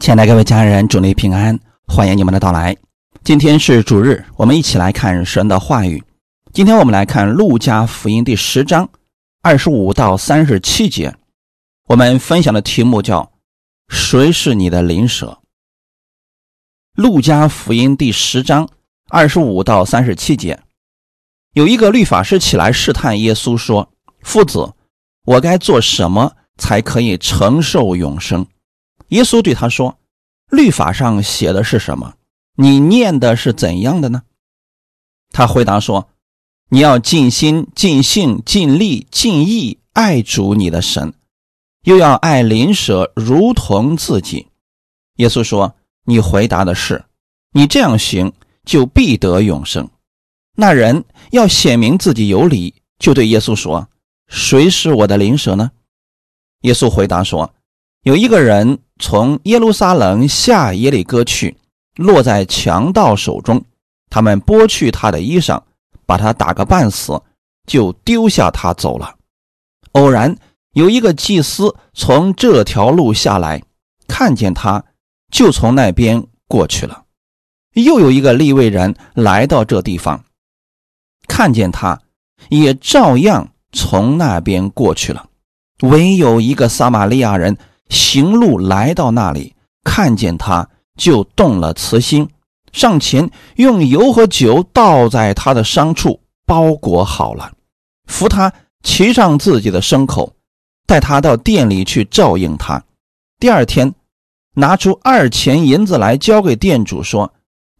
[0.00, 2.74] 亲爱的各位家人，祝你平安，欢迎你们的到来。
[3.22, 6.02] 今天是主日，我们一起来看神的话语。
[6.54, 8.88] 今天我们来看《路加福音》第十章
[9.42, 11.14] 二十五到三十七节。
[11.86, 13.30] 我们分享的题目叫
[13.92, 15.38] “谁是你的邻舍”。
[17.02, 18.66] 《路加福音》第十章
[19.10, 20.58] 二十五到三十七节，
[21.52, 23.92] 有一个律法师起来试探耶稣，说
[24.24, 24.72] ：“夫子，
[25.26, 28.46] 我该做什么才可以承受永生？”
[29.10, 29.98] 耶稣对他说
[30.50, 32.14] ：“律法上写的是什么？
[32.56, 34.22] 你念的是怎样的呢？”
[35.32, 36.08] 他回答说
[36.70, 41.12] ：“你要尽心、尽性、尽力、尽意爱主你的神，
[41.82, 44.46] 又要爱邻舍如同自己。”
[45.18, 45.74] 耶稣说
[46.06, 47.04] ：“你回答的是，
[47.52, 48.32] 你这样行
[48.64, 49.88] 就必得永生。”
[50.54, 53.88] 那人要显明自己有理，就对耶稣说
[54.28, 55.72] ：“谁是我的邻舍呢？”
[56.62, 57.52] 耶稣回答说
[58.04, 61.56] ：“有一个人。”从耶路撒冷下耶利哥去，
[61.96, 63.64] 落在强盗手中，
[64.10, 65.62] 他们剥去他的衣裳，
[66.04, 67.18] 把他打个半死，
[67.66, 69.16] 就丢下他走了。
[69.92, 70.36] 偶然
[70.74, 73.62] 有一个祭司从这条路下来，
[74.06, 74.84] 看见他，
[75.32, 77.04] 就从那边过去了。
[77.72, 80.22] 又有一个利未人来到这地方，
[81.26, 81.98] 看见他，
[82.50, 85.26] 也照样从那边过去了。
[85.84, 87.56] 唯有一个撒玛利亚人。
[87.90, 92.28] 行路来到那里，看见他，就动了慈心，
[92.72, 97.52] 上前用油和酒倒在他的伤处，包裹好了，
[98.06, 98.52] 扶他
[98.84, 100.32] 骑上自己的牲口，
[100.86, 102.82] 带他到店里去照应他。
[103.40, 103.92] 第二天，
[104.54, 107.32] 拿出二钱银子来交给店主，说：“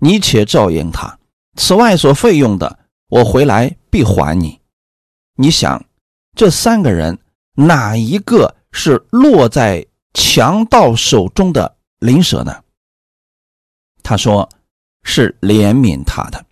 [0.02, 1.18] 你且照应他，
[1.56, 4.58] 此外所费用的，我回来必还你。”
[5.38, 5.84] 你想，
[6.34, 7.16] 这三个人
[7.54, 9.86] 哪一个是落在？
[10.12, 12.62] 强盗手中的灵蛇呢？
[14.02, 14.48] 他说
[15.04, 16.44] 是怜悯他的。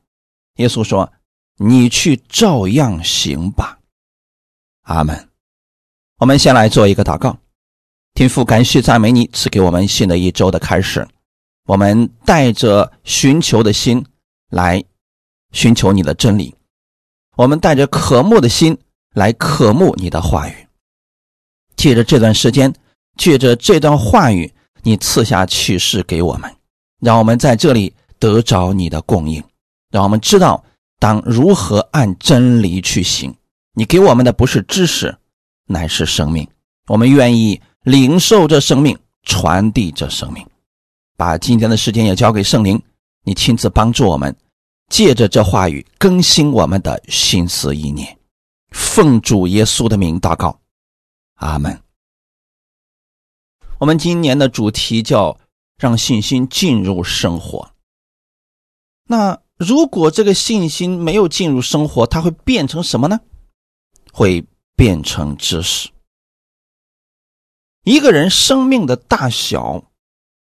[0.57, 1.13] 耶稣说
[1.57, 3.79] ：“你去照样行吧。”
[4.85, 5.29] 阿门。
[6.19, 7.37] 我们先来做一个祷告，
[8.15, 11.07] 天父，感谢赞美你赐给我们新的一周的开始。
[11.65, 14.05] 我们带着寻求的心
[14.51, 14.85] 来
[15.53, 16.55] 寻求你的真理，
[17.37, 18.79] 我们带着渴慕的心
[19.15, 20.69] 来渴慕你的话语。
[21.77, 22.73] 借着这段时间。
[23.19, 24.51] 借着这段话语，
[24.83, 26.51] 你赐下启示给我们，
[27.01, 29.43] 让我们在这里得着你的供应，
[29.91, 30.65] 让我们知道
[30.99, 33.35] 当如何按真理去行。
[33.75, 35.15] 你给我们的不是知识，
[35.67, 36.49] 乃是生命。
[36.87, 40.47] 我们愿意领受这生命，传递这生命。
[41.17, 42.81] 把今天的时间也交给圣灵，
[43.25, 44.35] 你亲自帮助我们，
[44.89, 48.17] 借着这话语更新我们的心思意念。
[48.71, 50.59] 奉主耶稣的名祷告，
[51.37, 51.88] 阿门。
[53.79, 55.39] 我们今年的主题叫
[55.79, 57.71] “让信心进入生活”。
[59.07, 63.21] 那如果这个信心没有进入生活，它会变成什么呢？
[64.13, 64.45] 会
[64.75, 65.91] 变成知识。
[67.85, 69.85] 一个人生命的大小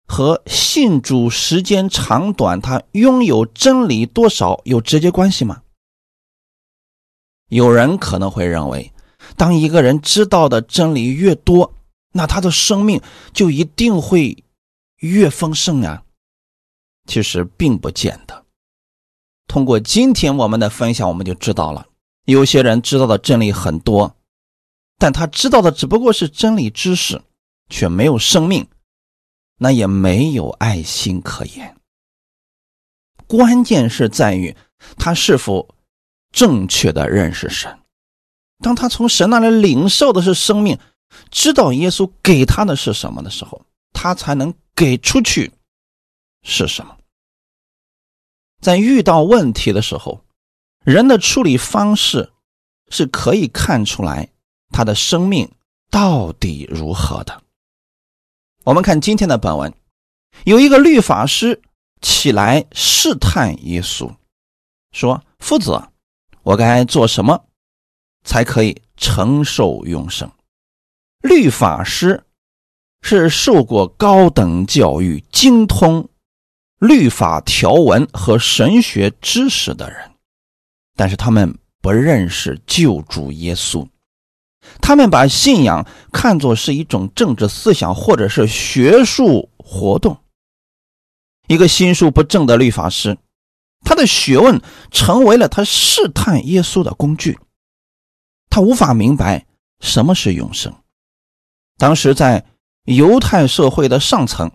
[0.07, 5.63] 和信主时间长短，他拥有真理多少有直接关系吗？
[7.49, 8.93] 有人可能会认为，
[9.37, 11.73] 当一个人知道的真理越多，
[12.19, 13.01] 那他的生命
[13.33, 14.43] 就一定会
[14.97, 16.03] 越丰盛啊？
[17.07, 18.45] 其实并不见得。
[19.47, 21.87] 通过今天我们的分享，我们就知道了，
[22.25, 24.17] 有些人知道的真理很多，
[24.99, 27.23] 但他知道的只不过是真理知识，
[27.69, 28.67] 却没有生命，
[29.59, 31.77] 那也没有爱心可言。
[33.29, 34.57] 关键是在于
[34.97, 35.73] 他是否
[36.33, 37.79] 正确的认识神。
[38.59, 40.77] 当他从神那里领受的是生命。
[41.31, 43.61] 知道耶稣给他的是什么的时候，
[43.93, 45.53] 他才能给出去
[46.43, 46.97] 是什么。
[48.61, 50.25] 在遇到问题的时候，
[50.85, 52.33] 人的处理方式
[52.91, 54.29] 是可以看出来
[54.71, 55.51] 他的生命
[55.91, 57.43] 到底如何的。
[58.65, 59.73] 我们看今天的本文，
[60.45, 61.63] 有一个律法师
[62.01, 64.15] 起来试探耶稣，
[64.93, 65.81] 说：“夫子，
[66.43, 67.47] 我该做什么
[68.25, 70.31] 才可以承受永生？”
[71.21, 72.25] 律法师
[73.03, 76.09] 是受过高等教育、精通
[76.79, 80.13] 律法条文和神学知识的人，
[80.95, 83.89] 但是他们不认识救主耶稣，
[84.81, 90.19] 他们把信仰看作是一种政治思想或者是学术活动。
[91.49, 93.19] 一个心术不正的律法师，
[93.85, 94.61] 他的学问
[94.91, 97.39] 成为了他试探耶稣的工具，
[98.51, 99.47] 他无法明白
[99.81, 100.73] 什么是永生。
[101.79, 102.45] 当时在
[102.85, 104.51] 犹太社会的上层，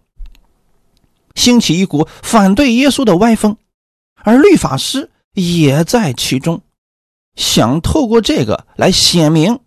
[1.34, 3.58] 兴起一股反对耶稣的歪风，
[4.16, 6.62] 而律法师也在其中，
[7.36, 9.60] 想透过这个来显明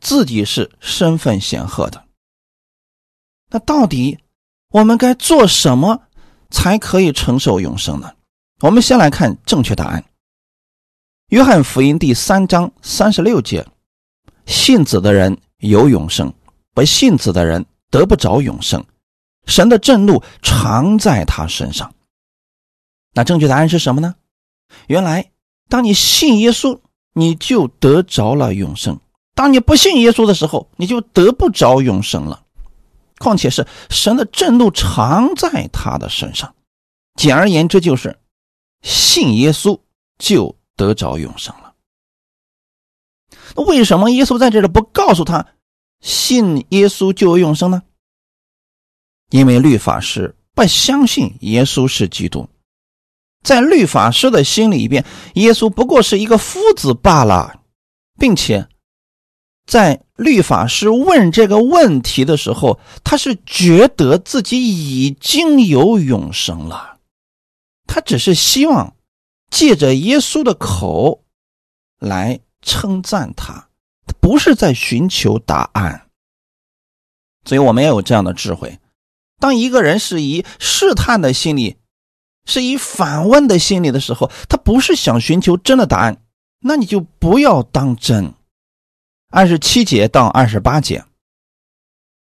[0.00, 2.04] 自己是身份显赫的。
[3.50, 4.18] 那到底
[4.70, 6.02] 我们该做什么
[6.50, 8.12] 才可以承受永生呢？
[8.60, 10.04] 我们先来看正确答案。
[11.28, 13.66] 约翰福音第三章三十六节
[14.46, 16.32] ：“信子的人有永生，
[16.74, 18.84] 不信子的人得不着永生。
[19.46, 21.94] 神的震怒常在他身上。”
[23.14, 24.16] 那正确答案是什么呢？
[24.88, 25.30] 原来，
[25.68, 26.80] 当你信耶稣，
[27.14, 28.96] 你就得着了永生；
[29.34, 32.44] 当你不信耶稣的时候，你就得不着永生了。
[33.18, 36.54] 况且是神的震怒常在他的身上。
[37.14, 38.18] 简而言之，就是
[38.82, 39.80] 信耶稣
[40.18, 40.56] 就。
[40.76, 41.72] 得着永生了。
[43.54, 45.46] 那为什么耶稣在这里不告诉他
[46.04, 47.82] 信耶稣就有永生呢？
[49.30, 52.46] 因为律法师不相信耶稣是基督，
[53.42, 55.02] 在律法师的心里边，
[55.36, 57.62] 耶稣不过是一个夫子罢了，
[58.18, 58.68] 并且
[59.66, 66.98] 在律法师问这个问题的时候，他是觉得自己已经有永生了，
[67.86, 68.94] 他只是希望。
[69.50, 71.22] 借着耶稣的口
[72.00, 73.68] 来称赞他，
[74.24, 76.06] 不是在寻求答案。
[77.44, 78.78] 所以我们要有这样的智慧：
[79.38, 81.76] 当一个人是以试探的心理，
[82.46, 86.22] 是以反问的心理的时候，他不是想寻求真的答案，
[86.60, 88.32] 那你就不要当真。
[89.30, 91.04] 二十七节到二十八节，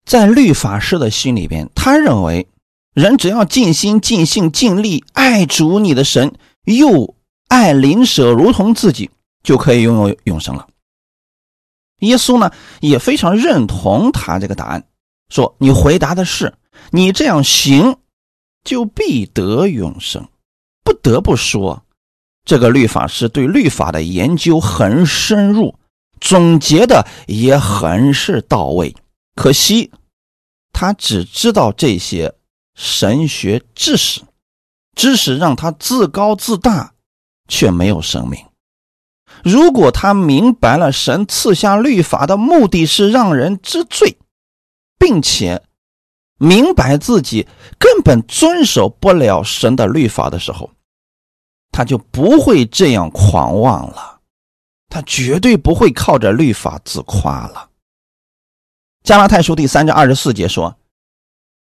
[0.05, 2.47] 在律法师的心里边，他认为
[2.95, 6.33] 人只要尽心、尽性、尽力爱主你的神。
[6.67, 7.17] 又
[7.49, 9.11] 爱邻舍如同自己，
[9.43, 10.69] 就可以拥有永生了。
[12.01, 12.51] 耶稣呢
[12.81, 14.85] 也非常认同他这个答案，
[15.29, 16.55] 说：“你回答的是，
[16.91, 17.97] 你这样行，
[18.65, 20.29] 就必得永生。”
[20.83, 21.85] 不得不说，
[22.45, 25.79] 这个律法师对律法的研究很深入，
[26.21, 28.95] 总结的也很是到位。
[29.37, 29.93] 可惜，
[30.73, 32.35] 他只知道这些
[32.75, 34.23] 神学知识。
[34.97, 36.93] 知识让他自高自大，
[37.49, 38.45] 却没有生命。
[39.45, 44.19] 如果他明白了神赐下律法的目的是让人知罪，
[44.99, 45.63] 并且
[46.39, 47.47] 明白自己
[47.79, 50.71] 根本遵守不了神的律法的时候，
[51.73, 54.21] 他就不会这样狂妄了。
[54.89, 57.69] 他绝对不会靠着律法自夸了。
[59.05, 60.77] 加拉太书第三章二十四节说：“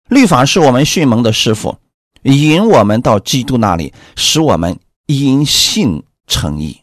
[0.08, 1.78] 律法是我们训蒙的师傅。”
[2.22, 6.82] 引我们到基督那里，使我们因信成义。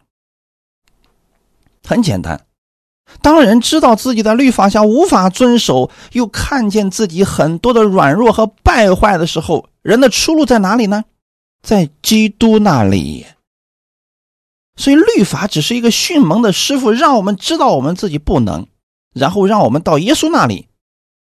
[1.87, 2.45] 很简单，
[3.21, 11.03] 当人知道自己的律法下无法遵守，又看见自己很多的软弱和败坏的时候，人的出路在哪里呢？
[11.61, 13.25] 在基督那里。
[14.75, 18.65] 所以，律法只是一个训蒙的师傅，让我们知道我们自己不能，
[19.13, 20.67] 然后让我们到耶稣那里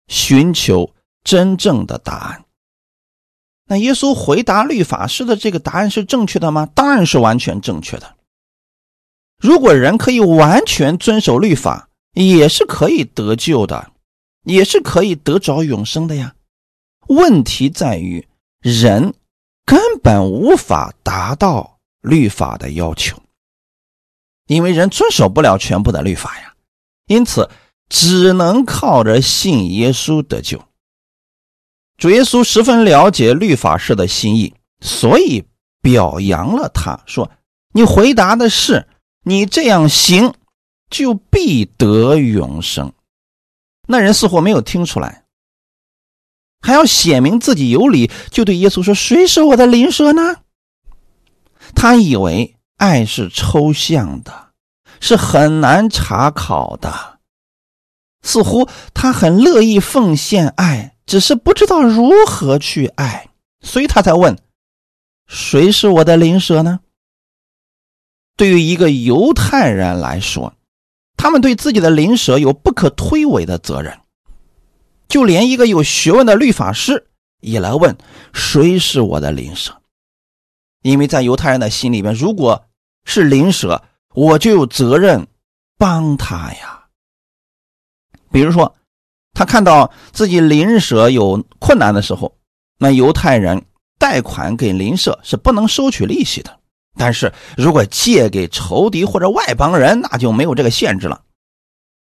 [0.09, 0.93] 寻求
[1.23, 2.43] 真正的答案。
[3.69, 6.67] 那耶稣回答律法师的这个答案是正确的吗？
[6.75, 8.16] 当然是完全正确的。
[9.37, 13.91] 如果人可以完全遵守律法，也是可以得救的，
[14.43, 16.33] 也是可以得着永生的呀。
[17.07, 18.27] 问题在于
[18.59, 19.13] 人
[19.65, 23.21] 根本无法达到律法的要求，
[24.47, 26.53] 因为人遵守不了全部的律法呀，
[27.05, 27.49] 因此
[27.87, 30.63] 只能靠着信耶稣得救。
[31.97, 35.43] 主耶稣十分了解律法师的心意，所以
[35.81, 37.31] 表扬了他，说
[37.73, 38.87] ：“你回答的是，
[39.27, 40.33] 你这样行，
[40.89, 42.93] 就必得永生。”
[43.87, 45.25] 那人似乎没有听出来，
[46.61, 50.37] 还要显明自己有理，就对耶稣说：“谁是我的邻舍呢？”
[51.75, 54.51] 他以为爱是抽象的，
[55.01, 57.19] 是很难查考的，
[58.21, 60.95] 似乎他很乐意奉献爱。
[61.05, 63.29] 只是不知道如何去爱，
[63.61, 64.37] 所以他才问
[65.25, 66.81] ：“谁是我的邻舍呢？”
[68.37, 70.53] 对于一个犹太人来说，
[71.17, 73.99] 他们对自己的邻舍有不可推诿的责任。
[75.09, 77.07] 就连一个有学问的律法师
[77.41, 77.97] 也来问
[78.33, 79.81] ：“谁是我的邻舍？”
[80.83, 82.67] 因为在犹太人的心里边，如果
[83.03, 85.27] 是邻舍，我就有责任
[85.77, 86.85] 帮他呀。
[88.31, 88.73] 比如说。
[89.33, 92.39] 他看到自己邻舍有困难的时候，
[92.79, 93.65] 那犹太人
[93.99, 96.59] 贷款给邻舍是不能收取利息的。
[96.97, 101.23] 但是如果借给仇敌或者外邦人，那就没有这个限制了。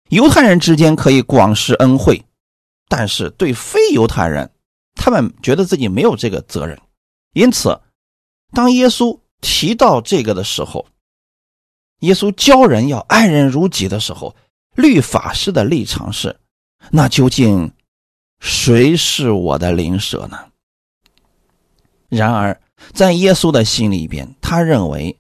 [0.09, 2.25] 犹太人之间可以广施恩惠，
[2.89, 4.51] 但是对非犹太人
[4.95, 6.81] 他们觉得自己没有这个责任，
[7.33, 7.81] 因此，
[8.53, 10.87] 当耶稣提到这个的时候，
[12.01, 14.35] 耶稣教人要爱人如己的时候，
[14.75, 16.41] 律法师的立场是：
[16.91, 17.73] 那究竟
[18.41, 20.39] 谁是我的邻舍呢？
[22.09, 22.61] 然而，
[22.93, 25.19] 在耶稣的心里边，他认为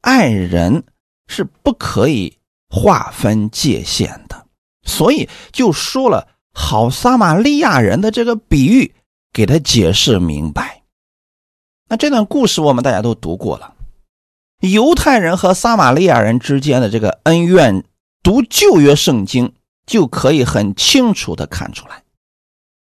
[0.00, 0.84] 爱人
[1.26, 4.46] 是不可以划分界限的，
[4.84, 8.94] 所以就说了好撒玛利亚人的这个比喻，
[9.32, 10.82] 给他解释明白。
[11.88, 13.74] 那这段故事我们大家都读过了，
[14.60, 17.84] 犹太人和撒玛利亚人之间的这个恩怨，
[18.22, 19.52] 读旧约圣经
[19.86, 22.02] 就可以很清楚的看出来。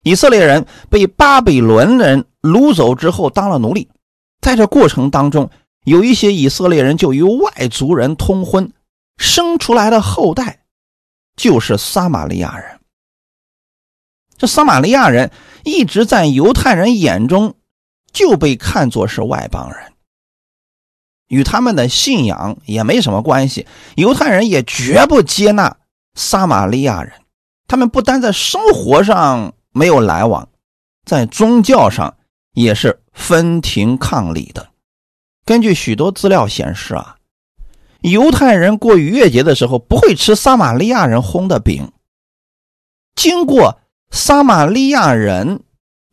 [0.04, 3.90] 以色列人被巴比伦人掳走之后当了奴隶，
[4.46, 5.50] 在这过程当中，
[5.86, 8.72] 有一些以色列人就与外族人通婚，
[9.18, 10.60] 生出来的后代
[11.36, 12.80] 就是撒玛利亚人。
[14.38, 15.32] 这撒玛利亚人
[15.64, 17.56] 一直在犹太人眼中
[18.14, 19.94] 就被看作是外邦人，
[21.28, 23.66] 与他们的信仰也没什么关系。
[23.96, 25.76] 犹太人也绝不接纳
[26.14, 27.14] 撒玛利亚人，
[27.66, 29.56] 他们不单在生活上。
[29.72, 30.48] 没有来往，
[31.04, 32.16] 在宗教上
[32.54, 34.70] 也是分庭抗礼的。
[35.46, 37.18] 根据许多资料显示啊，
[38.02, 41.92] 犹太人过逾越节的时候不会吃撒玛利亚人烘的饼。
[43.16, 43.80] 经过
[44.12, 45.64] 撒玛利亚人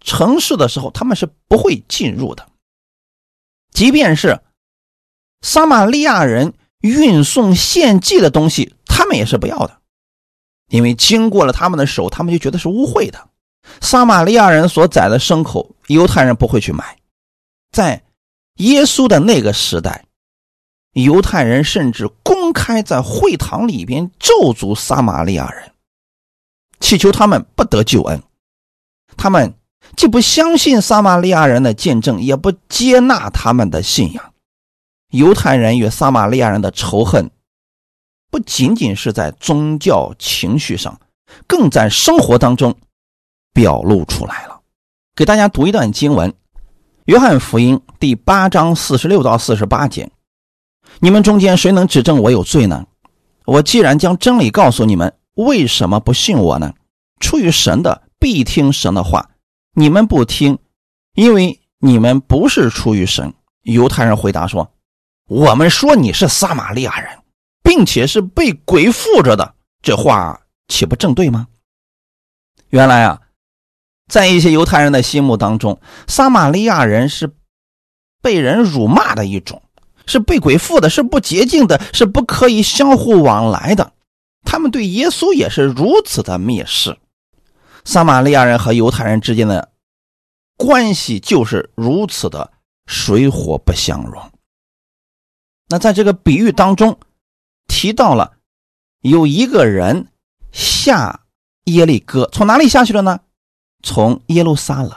[0.01, 2.49] 城市的时候，他们是不会进入的。
[3.73, 4.41] 即便是
[5.41, 9.81] 撒玛利亚人运送献祭的东西，他们也是不要的，
[10.69, 13.29] 因为经过了他们的手，他们就觉得是污秽的。
[13.81, 16.99] 撒玛利亚人所宰的牲口，犹太人不会去买。
[17.71, 18.02] 在
[18.57, 20.04] 耶稣的那个时代，
[20.92, 25.73] 犹太人甚至公开在会堂里边咒诅撒玛利亚人，
[26.81, 28.23] 祈求他们不得救恩。
[29.16, 29.54] 他们
[29.97, 34.33] 既不相信撒玛利亚人的见证，也不接纳他们的信仰。
[35.11, 37.31] 犹太人与撒玛利亚人的仇恨，
[38.31, 41.00] 不仅仅是在宗教情绪上，
[41.47, 42.76] 更在生活当中。
[43.53, 44.61] 表露出来了，
[45.15, 46.31] 给大家读一段经文，
[47.05, 50.11] 《约翰福音》第八章四十六到四十八节：
[51.01, 52.87] 你们中间谁能指证我有罪呢？
[53.45, 56.73] 我既然将真理告诉你们，为什么不信我呢？
[57.21, 59.31] 出于神的必听神的话，
[59.75, 60.59] 你们不听，
[61.15, 63.35] 因为你们不是出于神。
[63.63, 64.73] 犹太人回答说
[65.29, 67.19] ：“我们说你是撒玛利亚人，
[67.63, 71.47] 并且是被鬼附着的，这话岂不正对吗？”
[72.71, 73.21] 原来啊。
[74.12, 77.35] 在一些犹太人的心目当中，撒玛利亚人是
[78.21, 79.62] 被人辱骂的一种，
[80.07, 83.95] 是被鬼附的，是不洁净的，是不可以相互往来的。
[84.45, 86.99] 他们对耶稣也是如此的蔑视。
[87.87, 89.71] 撒玛利亚人和犹太人之间的
[90.59, 92.52] 关系就是如此的
[92.85, 94.31] 水火不相容。
[95.69, 96.99] 那在这个比喻当中
[97.66, 98.35] 提到了
[99.00, 100.09] 有一个人
[100.52, 101.23] 下
[101.64, 103.21] 耶利哥，从哪里下去了呢？
[103.83, 104.93] 从耶路撒冷，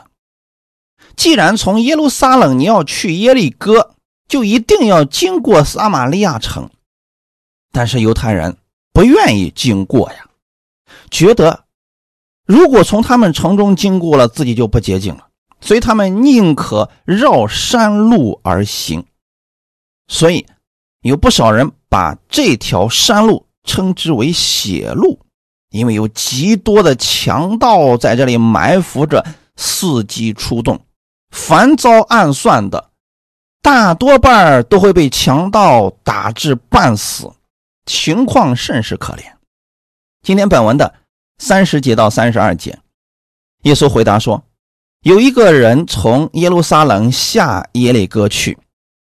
[1.16, 3.96] 既然从耶路撒冷你要去耶利哥，
[4.28, 6.70] 就一定要经过撒玛利亚城。
[7.72, 8.58] 但是犹太人
[8.94, 10.30] 不愿意经过呀，
[11.10, 11.66] 觉得
[12.46, 15.28] 如果从他们城中经过了，自己就不洁净了，
[15.60, 19.06] 所以他们宁可绕山路而行。
[20.08, 20.46] 所以
[21.02, 25.25] 有不少人把这条山路称之为血路。
[25.76, 29.26] 因为有极多的强盗在这里埋伏着，
[29.58, 30.80] 伺机出动。
[31.32, 32.92] 凡遭暗算的，
[33.62, 37.30] 大多半都会被强盗打至半死，
[37.86, 39.24] 情况甚是可怜。
[40.24, 40.96] 今天本文的
[41.40, 42.80] 三十节到三十二节，
[43.64, 44.42] 耶稣回答说
[45.04, 48.58] ：“有一个人从耶路撒冷下耶利哥去，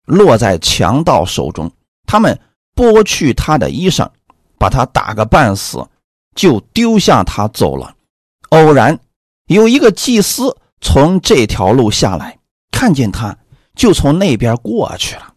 [0.07, 1.71] 落在强盗手中，
[2.05, 2.37] 他们
[2.75, 4.09] 剥去他的衣裳，
[4.59, 5.87] 把他打个半死。”
[6.35, 7.95] 就丢下他走了。
[8.51, 8.99] 偶然
[9.47, 12.39] 有一个祭司从这条路下来，
[12.71, 13.39] 看见他，
[13.75, 15.35] 就从那边过去了。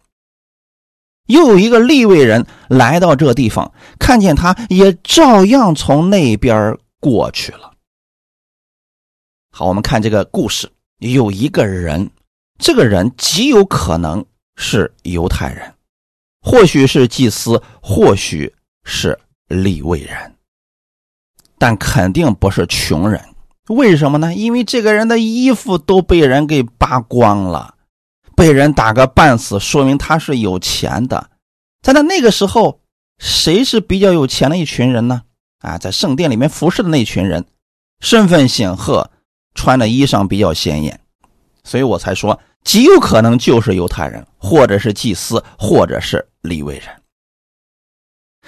[1.26, 7.72] 又有一个利未人来到这地方，看见他，也照样从那边过去了。
[9.50, 12.10] 好，我们看这个故事，有一个人，
[12.58, 14.24] 这个人极有可能
[14.56, 15.74] 是犹太人，
[16.40, 20.37] 或许是祭司，或许是利未人。
[21.58, 23.20] 但肯定不是穷人，
[23.68, 24.32] 为什么呢？
[24.34, 27.74] 因为这个人的衣服都被人给扒光了，
[28.36, 31.30] 被人打个半死，说明他是有钱的。
[31.82, 32.80] 在那那个时候，
[33.18, 35.22] 谁是比较有钱的一群人呢？
[35.60, 37.44] 啊，在圣殿里面服侍的那群人，
[38.00, 39.10] 身份显赫，
[39.54, 41.00] 穿的衣裳比较显眼，
[41.64, 46.86] 所以我才说极有可能就是犹太人，或者是祭司，或者是利未人。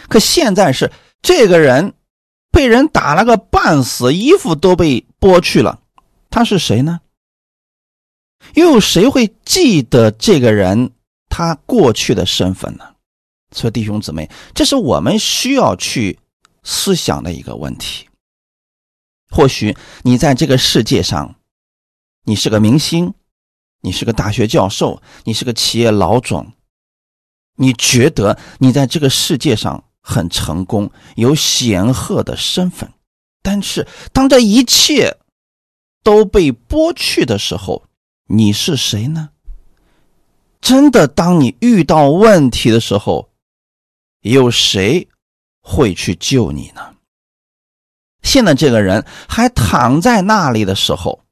[0.09, 0.91] 可现在是
[1.21, 1.93] 这个人
[2.51, 5.81] 被人打了个半死，衣服都被剥去了，
[6.29, 7.01] 他是谁呢？
[8.55, 10.93] 又有谁会记得这个人
[11.29, 12.97] 他过去的身份呢？
[13.53, 16.19] 所以弟兄姊妹，这是我们需要去
[16.63, 18.09] 思想的一个问题。
[19.29, 21.37] 或许你在这个世界上，
[22.25, 23.15] 你是个明星，
[23.81, 26.53] 你是个大学教授，你是个企业老总，
[27.57, 32.93] 你觉得你在这个世界上很成功，有显赫的身份。
[33.43, 35.17] 但是当这一切
[36.03, 37.85] 都被剥去的时候，
[38.27, 39.31] 你是谁呢？
[40.61, 43.31] 真的，当你遇到问题的时候，
[44.21, 45.09] 有谁
[45.63, 46.95] 会去救你呢？
[48.23, 51.25] 现在这个人还躺在那里的时候，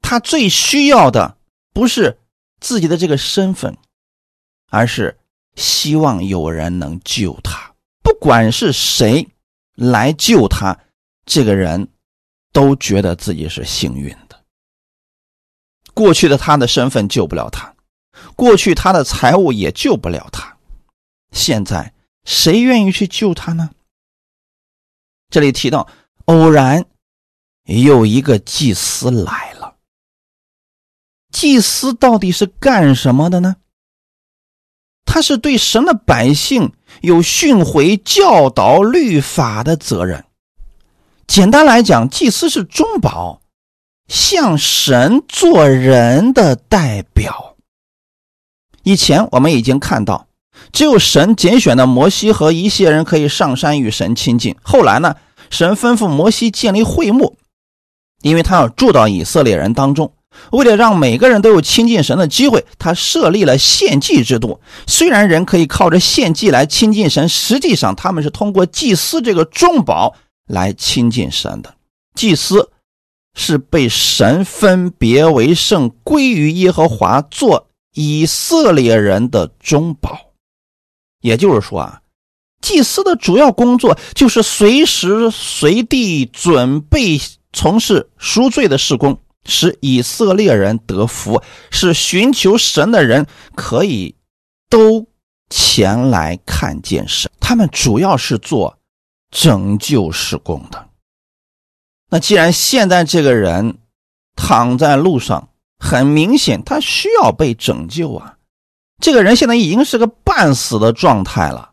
[0.00, 1.36] 他最需要的
[1.72, 2.18] 不是
[2.60, 3.78] 自己的这个身份，
[4.68, 5.16] 而是
[5.54, 7.71] 希望有人能救他。
[8.02, 9.28] 不管是谁
[9.74, 10.78] 来救他，
[11.24, 11.88] 这个人
[12.52, 14.44] 都觉得自己是幸运的。
[15.94, 17.74] 过去的他的身份救不了他，
[18.36, 20.56] 过去他的财物也救不了他，
[21.30, 21.94] 现在
[22.24, 23.70] 谁愿意去救他呢？
[25.30, 25.88] 这里提到。
[26.26, 26.86] 偶然，
[27.64, 29.76] 有一个祭司来了。
[31.32, 33.56] 祭司到底是干什么的呢？
[35.12, 40.24] 他是对神的百姓有训诲、教导、律法的责任。
[41.26, 43.42] 简单来讲，祭司是中保，
[44.08, 47.56] 向神做人的代表。
[48.84, 50.28] 以前我们已经看到，
[50.72, 54.56] 只有神拣选的摩西和一些人可以上山与神亲近。
[54.62, 55.16] 后来呢？
[55.50, 57.36] 神吩咐摩西建立会幕，
[58.22, 60.14] 因为他要住到以色列人当中。
[60.50, 64.60] 为了让每个人都有亲近神的机会，他设立了献祭制度。
[64.86, 70.14] 虽然人可以靠着献祭来亲近神，实际上他们是通过祭司这个中保
[70.46, 71.74] 来亲近神的。
[72.14, 72.70] 祭司
[73.34, 80.32] 是被神分别为圣，归于耶和华，做以色列人的中保。
[81.20, 81.98] 也就是说啊。
[82.60, 87.20] 祭司的主要工作就是随时随地准备
[87.52, 94.14] 从事赎罪的事工，使以色列人得福，使寻求神的人可以
[94.68, 95.06] 都
[95.50, 97.30] 前来看见神。
[97.40, 98.78] 他们主要是做
[99.30, 100.88] 拯救事工的。
[102.08, 103.78] 那既然现在这个人
[104.36, 108.38] 躺在路上，很明显他需要被拯救啊！
[109.00, 111.72] 这个人现在已经是个半死的状态了。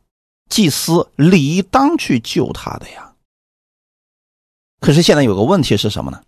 [0.49, 3.13] 祭司理当去救他的呀。
[4.79, 6.23] 可是现在有个问题是什么呢？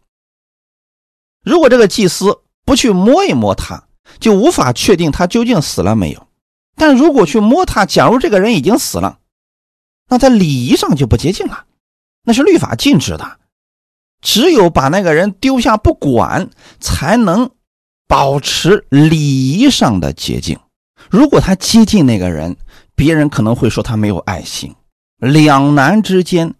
[1.43, 3.83] 如果这个祭司不去摸一摸他，
[4.19, 6.27] 就无法确定他究竟死了没有。
[6.75, 9.19] 但如果去摸他，假如这个人已经死了，
[10.09, 11.65] 那在礼仪上就不洁净了，
[12.23, 13.39] 那是律法禁止的。
[14.21, 16.49] 只有把那个人丢下不管，
[16.79, 17.49] 才能
[18.07, 20.59] 保持礼仪上的洁净。
[21.09, 22.55] 如果他接近那个人，
[22.93, 24.75] 别人可能会说他没有爱心，
[25.17, 26.53] 两难之间，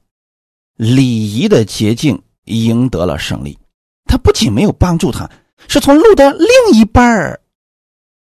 [0.75, 3.59] 礼仪的捷径赢得了胜利。
[4.11, 5.29] 他不仅没有帮助他，
[5.69, 7.39] 是从路的另一半儿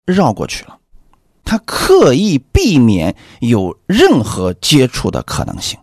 [0.05, 0.77] 绕过去了。
[1.43, 5.77] 他刻意避免有任何接触的可能性。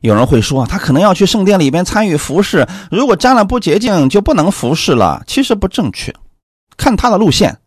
[0.00, 5.24] 有人会说，他可能要去圣殿里边参与服侍，如果沾了不洁净，就不能服侍了。
[5.26, 6.14] 其实不正确。
[6.76, 7.58] 看他的路线，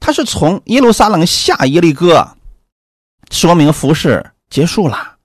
[0.00, 2.36] 他是从耶路撒冷下耶利哥。
[3.30, 5.16] 说明服饰结束了，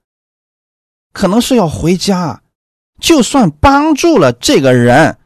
[1.14, 2.42] 可能是要回家。
[3.00, 5.16] 就算帮助了这个人，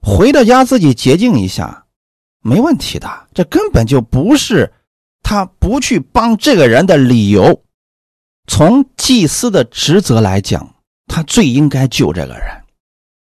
[0.00, 1.86] 回到家自己洁净一下，
[2.42, 3.28] 没问题的。
[3.34, 4.72] 这根本就不是
[5.22, 7.62] 他不去帮这个人的理由。
[8.46, 10.74] 从祭司的职责来讲，
[11.06, 12.64] 他最应该救这个人，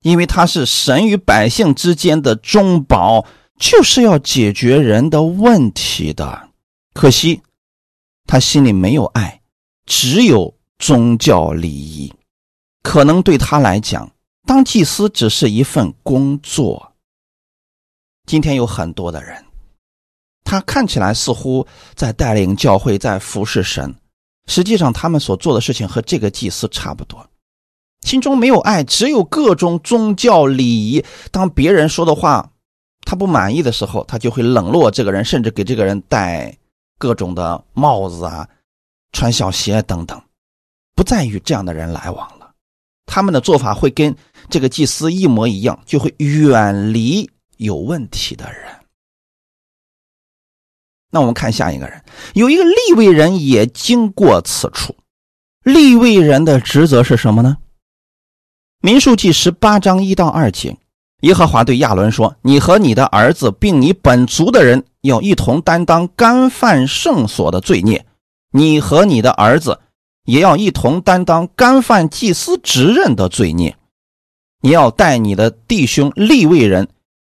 [0.03, 3.27] 因为他是神与百姓之间的中保，
[3.59, 6.49] 就是要解决人的问题的。
[6.95, 7.41] 可惜。
[8.31, 9.41] 他心里没有爱，
[9.87, 12.13] 只有宗教礼仪，
[12.83, 14.13] 可能对他来讲，
[14.49, 16.95] 当祭司只是一份工作。
[18.25, 19.45] 今天有很多的人，
[20.43, 23.95] 他看起来似乎在带领教会，在服侍神，
[24.47, 27.29] 实际上他们所做的事情和这个祭司差不多，
[28.01, 31.05] 心中没有爱，只有各种宗教礼仪。
[31.31, 32.51] 当别人说的话
[33.03, 36.57] 他不满意的时候，他就会冷落这个人，甚至给这个人戴。
[36.97, 38.49] 各种的帽子啊，
[39.13, 40.21] 穿小鞋等等，
[40.97, 42.47] 不再与这样的人来往了。
[43.07, 44.15] 他们的做法会跟
[44.51, 48.63] 这个祭司一模一样，就会远离有问题的人。
[51.11, 52.03] 那我们看下一个人，
[52.35, 54.97] 有一个立位人也经过此处。
[55.63, 57.57] 立位人的职责是什么呢？
[58.81, 60.77] 民数记十八章一到二节，
[61.21, 68.07] 耶和华对亚伦说：“你和你的儿子，并你本族的人，要一同担当干犯圣所的罪孽。
[68.53, 69.81] 你和你的儿子。”
[70.29, 73.78] 也要一同担当干犯祭司职任的罪孽。
[74.61, 76.89] 你要带你的弟兄立位人，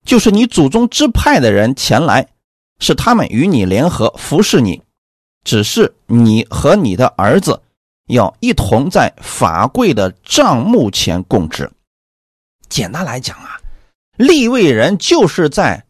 [0.04, 2.28] 就是你祖宗支派的人前来，
[2.80, 4.82] 是他们与你联合服侍你。
[5.44, 7.60] 只是你和你的儿子
[8.06, 11.70] 要一同在法柜的帐幕前供职。
[12.68, 13.60] 简单来讲啊，
[14.16, 15.84] 立位人就是在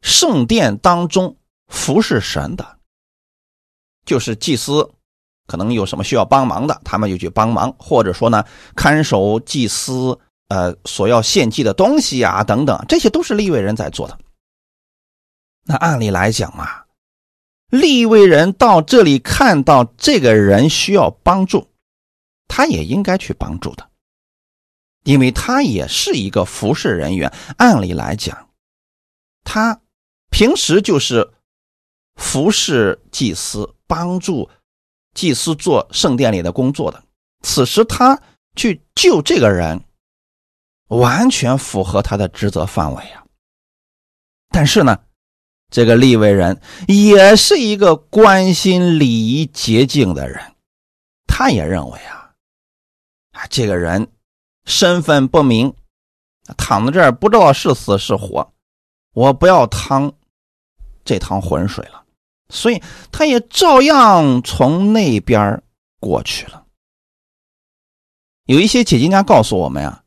[0.00, 1.36] 圣殿当中
[1.68, 2.78] 服侍神的，
[4.04, 4.90] 就是祭司。
[5.46, 8.42] 可能有什么需要帮忙的，他们就去帮忙，或者说呢，
[8.74, 14.18] 看守祭司呃所要献祭的东西啊等等，这些都是立位人在做的。
[15.64, 16.86] 那按理来讲啊，
[17.70, 21.68] 立位人到这里看到这个人需要帮助，
[22.46, 23.88] 他也应该去帮助的，
[25.04, 27.32] 因为他也是一个服侍人员。
[27.56, 28.50] 按理来讲，
[29.42, 29.80] 他
[30.30, 31.32] 平时就是
[32.16, 34.50] 服侍祭司，帮助。
[35.14, 37.04] 祭司做圣殿里的工作的，
[37.42, 38.20] 此时他
[38.56, 39.80] 去救这个人，
[40.88, 43.24] 完全符合他的职责范围啊。
[44.50, 44.98] 但是呢，
[45.70, 50.54] 这个立位人也是一个关心礼仪洁净的人，
[51.26, 52.30] 他也认为啊，
[53.32, 54.06] 啊这个人
[54.64, 55.74] 身份不明，
[56.56, 58.52] 躺在这儿不知道是死是活，
[59.12, 60.12] 我不要趟
[61.04, 62.04] 这趟浑水了。
[62.50, 65.60] 所以他也照样从那边
[65.98, 66.64] 过去了。
[68.44, 70.03] 有一些解经家告诉我们呀，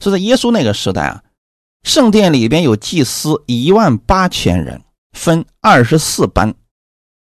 [0.00, 1.22] 是在耶稣那个时代啊，
[1.82, 4.82] 圣殿里边有祭司一万八千人，
[5.12, 6.54] 分二十四班，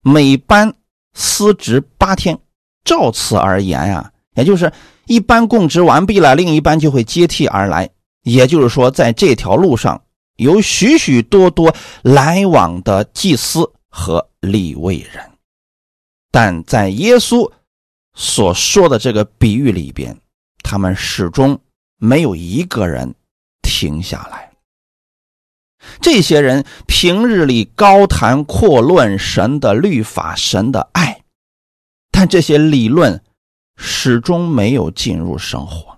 [0.02, 0.74] 每班
[1.14, 2.40] 司职八天。
[2.84, 4.72] 照此而言呀，也就是
[5.06, 7.90] 一班供职完毕了，另一班就会接替而来。
[8.24, 10.02] 也就是说，在这条路上
[10.38, 13.72] 有许许多多来往的祭司。
[13.96, 15.24] 和立位人，
[16.32, 17.52] 但在耶稣
[18.16, 20.20] 所说的这个比喻里边，
[20.64, 21.62] 他们始终
[22.04, 23.16] 没有一个人
[23.62, 24.52] 停下来。
[26.02, 31.24] 这些人平日里高谈阔论神的律法、神的爱，
[32.12, 33.24] 但这些理论
[33.78, 35.98] 始终没有进入生活。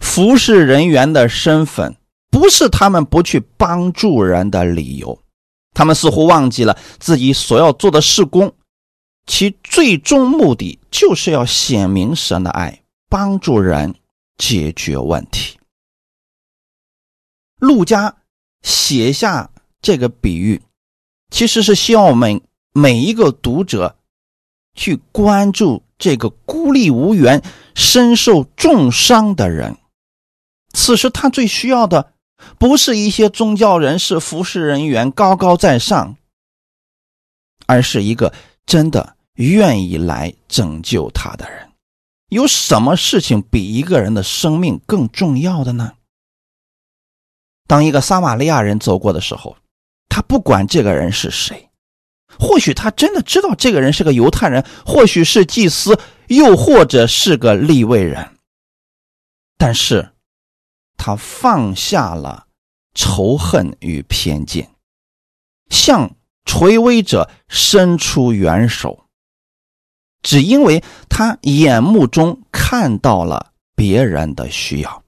[0.00, 1.94] 服侍人员的身份
[2.30, 5.20] 不是他们不去帮助人的理由。
[5.74, 8.54] 他们似乎忘记了自己所要做的事工，
[9.26, 13.94] 其最终目的就是要显明神的爱，帮助人
[14.40, 15.60] 解决问题。
[17.58, 18.16] 陆家
[18.62, 19.50] 写下
[19.80, 20.60] 这个比喻，
[21.30, 22.40] 其实是希望我们
[22.72, 23.96] 每一个读者
[24.74, 27.42] 去关注这个孤立无援、
[27.74, 29.76] 身受重伤的人。
[30.72, 32.14] 此时他最需要的。
[32.58, 36.16] 不是一些宗教人士、服侍人员高高在上，
[37.66, 38.32] 而是一个
[38.64, 41.69] 真的愿意来拯救他的人。
[42.30, 45.92] 有什么事情比一个人的生命更重要的呢？
[47.68, 49.56] 当一个撒玛利亚人走过的时候，
[50.08, 51.68] 他不管这个人是谁，
[52.38, 58.36] 或许他真的知道这个人是个犹太人，或许是祭司，又或者是个立位人，
[59.58, 60.12] 但是。
[61.02, 62.46] 他放下了
[62.94, 64.70] 仇恨与偏见，
[65.70, 66.14] 向
[66.44, 69.06] 垂危者伸出援手，
[70.22, 75.02] 只因为他眼目中看到了别人的需要，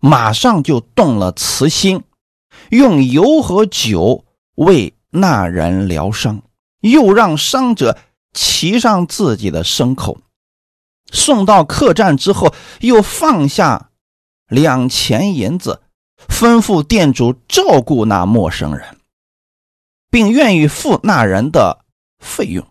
[0.00, 2.02] 马上就动了慈心，
[2.70, 4.24] 用油和酒
[4.56, 6.42] 为那人疗伤，
[6.80, 7.96] 又让伤者
[8.32, 10.18] 骑上自己的牲口，
[11.10, 13.86] 送到客栈之后，又放下。
[14.48, 15.82] 两钱银子，
[16.26, 18.96] 吩咐店主照顾那陌生人，
[20.10, 21.84] 并愿意付那人的
[22.18, 22.66] 费用，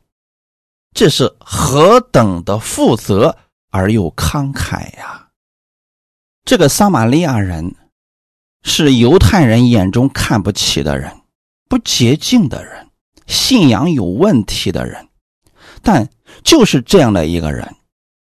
[0.98, 3.38] 这是何等的负责
[3.70, 5.28] 而又慷慨呀！
[6.44, 7.76] 这个撒玛利亚人
[8.64, 11.22] 是犹太人眼中看不起的人，
[11.70, 12.90] 不洁净的人，
[13.28, 15.08] 信仰有问题的人，
[15.84, 16.10] 但
[16.44, 17.76] 就是这样的一个人，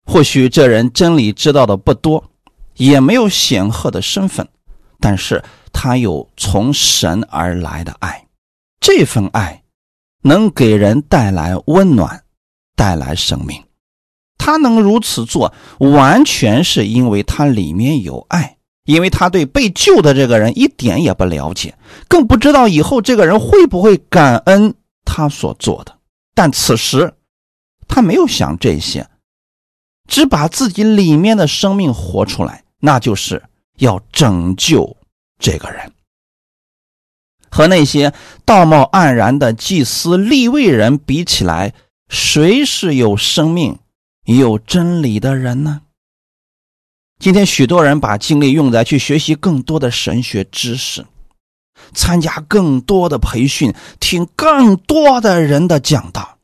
[0.05, 2.23] 或许这人真理知道的不多。
[2.75, 4.47] 也没有显赫的身份，
[4.97, 8.25] 但是他有从神而来的爱，
[8.79, 9.61] 这份爱
[10.21, 12.23] 能给人带来温暖，
[12.81, 13.63] 带来生命。
[14.39, 24.73] 他能如此做，完全是因为他里面有爱，因为他对被救的这个人一点也不了解，更不知道以后这个人会不会感恩
[25.05, 25.95] 他所做的。
[26.33, 27.13] 但此时，
[27.87, 29.07] 他没有想这些，
[30.09, 33.43] 只把自己里面的生命活出来，那就是
[33.77, 34.97] 要拯救
[35.37, 35.91] 这个人。
[37.51, 38.11] 和那些
[38.43, 41.75] 道貌岸然的祭司、立位人比起来，
[42.11, 43.79] 谁是有生命、
[44.25, 45.83] 有真理的人呢？
[47.19, 51.05] 今天许多人把精力用在去学习更多的神学知识，
[51.93, 56.37] 参加更多的培训，听更多的人的讲道，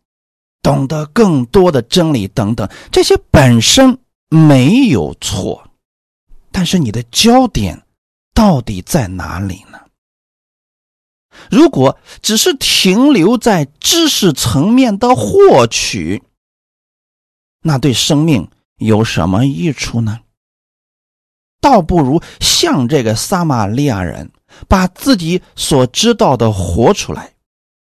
[0.62, 4.00] 懂得更多的真理等等，这些本身
[4.30, 5.70] 没有错，
[6.50, 7.84] 但是你的焦点
[8.34, 9.80] 到底在哪里呢？
[11.50, 16.24] 如果只是停留在知识层面的获取，
[17.62, 20.22] 那对生命有什么益处呢？
[21.60, 24.32] 倒不如像这个撒玛利亚人，
[24.68, 27.34] 把自己所知道的活出来，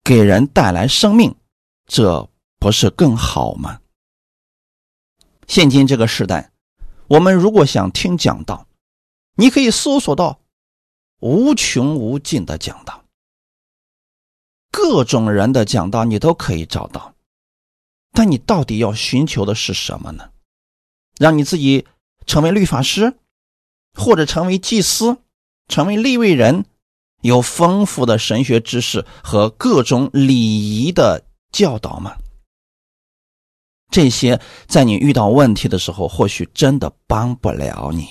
[0.05, 1.35] 给人带来生命，
[1.87, 3.81] 这不是更好吗？
[5.47, 6.51] 现今这个时代，
[7.09, 8.67] 我们如果想听讲道，
[9.37, 10.41] 你可以搜索到
[11.21, 13.04] 无穷无尽的讲道。
[14.77, 17.15] 各种人的讲道你都可以找到，
[18.11, 20.31] 但你到底要寻求的是什么呢？
[21.17, 21.87] 让你自己
[22.27, 23.17] 成为律法师，
[23.95, 25.19] 或者成为祭司，
[25.69, 26.65] 成为立位人，
[27.23, 32.17] 有丰富的神学知识和各种礼仪的教导吗？
[33.93, 38.09] 这些在你遇到问题的时候，或许真的帮不了你。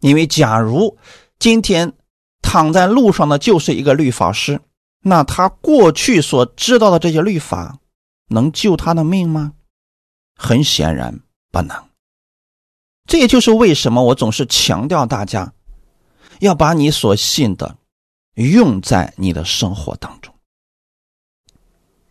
[0.00, 0.98] 因为假如
[1.38, 1.92] 今天
[2.42, 4.60] 躺在路上的就是一个律法师。
[5.06, 7.78] 那他过去所知道的这些律法，
[8.28, 9.52] 能救他的命吗？
[10.34, 11.20] 很显然
[11.52, 11.76] 不能。
[13.06, 15.52] 这也就是为什么我总是强调大家
[16.40, 17.76] 要把你所信的
[18.34, 20.34] 用在你的生活当中。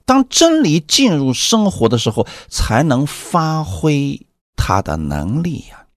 [0.06, 5.88] 当真理进入生活的时候，才能发挥它的能力呀。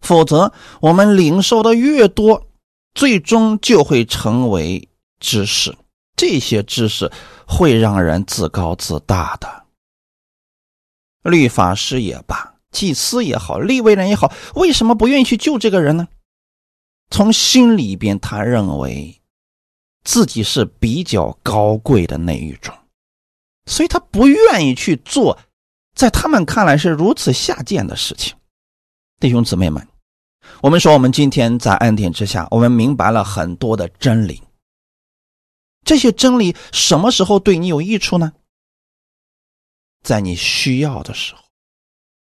[0.00, 2.46] 否则，我们领受的越多，
[2.94, 4.88] 最终就会成为。
[5.20, 5.76] 知识，
[6.14, 7.10] 这些知识
[7.46, 9.64] 会让人自高自大的。
[11.22, 16.06] 律法师也罢，祭司也好，立位人也好，为什么不愿意去救这个人呢？
[17.10, 19.20] 从心里边，他认为
[20.04, 22.74] 自己是比较高贵的那一种，
[23.66, 25.38] 所以他不愿意去做
[25.94, 28.36] 在他们看来是如此下贱的事情。
[29.18, 29.86] 弟兄姊妹们，
[30.60, 34.42] 我们说，我们今天在恩典之下，我们明白了很多的真理。
[35.86, 38.32] 这些真理什么时候对你有益处呢？
[40.02, 41.42] 在你需要的时候，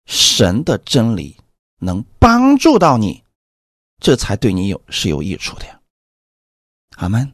[0.05, 1.37] 神的真理
[1.79, 3.23] 能帮助到你，
[3.99, 5.79] 这才对你有是有益处的呀。
[6.95, 7.33] 阿门。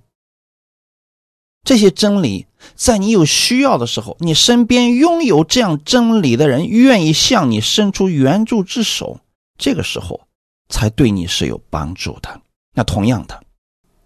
[1.63, 9.19] 这些真理在你有需要的时候，你身边拥有这样真理的人愿意向你伸出援助之手，
[9.57, 10.27] 这个时候
[10.69, 12.41] 才对你是有帮助的。
[12.73, 13.44] 那同样的。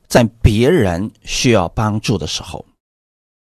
[0.10, 2.66] 在别人需要帮助的时候，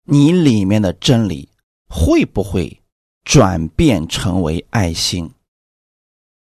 [0.05, 1.49] 你里面的真理
[1.89, 2.81] 会不会
[3.25, 5.29] 转变成为爱心，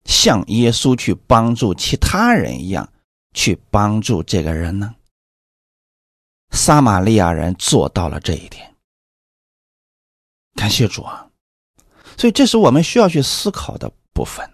[0.06, 2.92] 像耶稣去帮助其他人一样
[3.34, 4.96] 去帮助这个人呢？
[6.50, 8.76] 撒玛利亚人做到了这一点，
[10.56, 11.30] 感谢主啊！
[12.18, 14.50] 所以这是我们需要去思考的部分。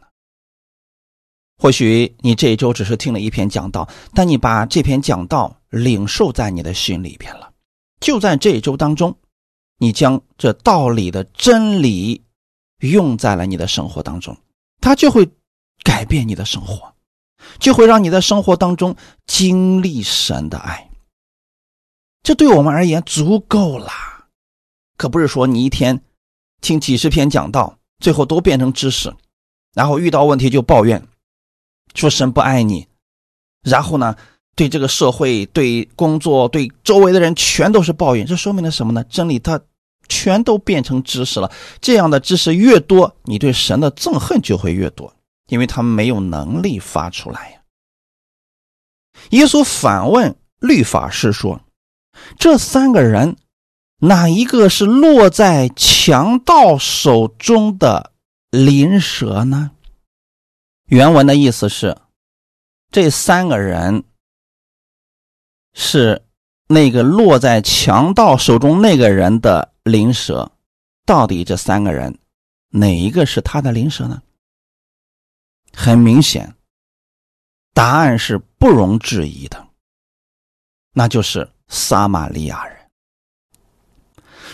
[1.64, 7.54] 或许你这一周只是听了一篇讲道，但你把这篇讲道领受在你的心里边了。
[8.02, 9.16] 就在这一周当中，
[9.78, 12.22] 你将这道理的真理
[12.82, 14.36] 用在了你的生活当中，
[14.82, 15.26] 它就会
[15.86, 16.94] 改变你的生活，
[17.60, 18.94] 就会让你在生活当中
[19.26, 20.90] 经历神的爱。
[22.24, 23.90] 这对我们而言足够了。
[24.98, 26.04] 可不是说你一天
[26.60, 29.16] 听几十篇讲道，最后都变成知识，
[29.74, 31.02] 然后遇到问题就抱怨。
[31.94, 32.88] 说神不爱你，
[33.64, 34.16] 然后呢，
[34.56, 39.04] 对这个社会、对工作、对周围的人全都是抱怨，这说明了什么呢？
[39.06, 39.60] 真理它
[40.10, 41.52] 全都变成知识了。
[41.80, 45.14] 这样的知识越多，你对神的憎恨就会越多，
[45.48, 47.60] 因为他没有能力发出来呀。
[49.30, 51.62] 耶稣反问律法师说
[52.38, 53.38] ：“这三个人，
[54.00, 58.12] 哪一个是落在强盗手中的
[58.50, 59.72] 灵蛇呢？”
[60.94, 61.98] 原文的意思是，
[62.92, 64.04] 这三个人
[65.74, 66.24] 是
[66.68, 70.52] 那个落在强盗手中那个人的灵蛇。
[71.04, 72.20] 到底这三个人
[72.70, 74.22] 哪一个是他的灵蛇呢？
[75.74, 76.56] 很明显，
[77.74, 79.68] 答案是不容置疑的，
[80.94, 82.78] 那就是撒玛利亚人。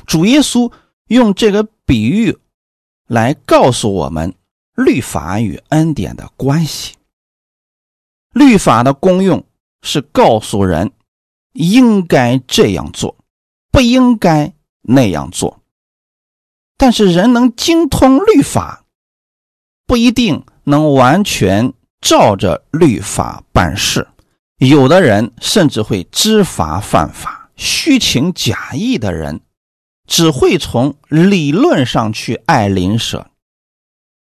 [0.08, 0.72] 主耶稣
[1.08, 2.40] 用这个比喻
[3.08, 4.34] 来告诉我们
[4.80, 6.96] 律法与恩典的关系。
[8.34, 9.44] 律法的功用
[9.82, 10.92] 是告诉人
[11.54, 13.18] 应该这样做，
[13.72, 15.62] 不应该那样做。
[16.78, 18.86] 但是人能精通律法，
[19.86, 24.08] 不一定能完全照着律法办事。
[24.58, 29.42] 有的人甚至会知法犯法，虚情假意的人，
[30.08, 33.29] 只会从理论上去爱邻舍，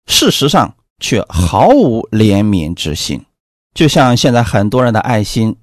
[0.06, 3.24] 事实上却毫无怜悯之心。
[3.74, 5.56] 就像现在很多人的爱心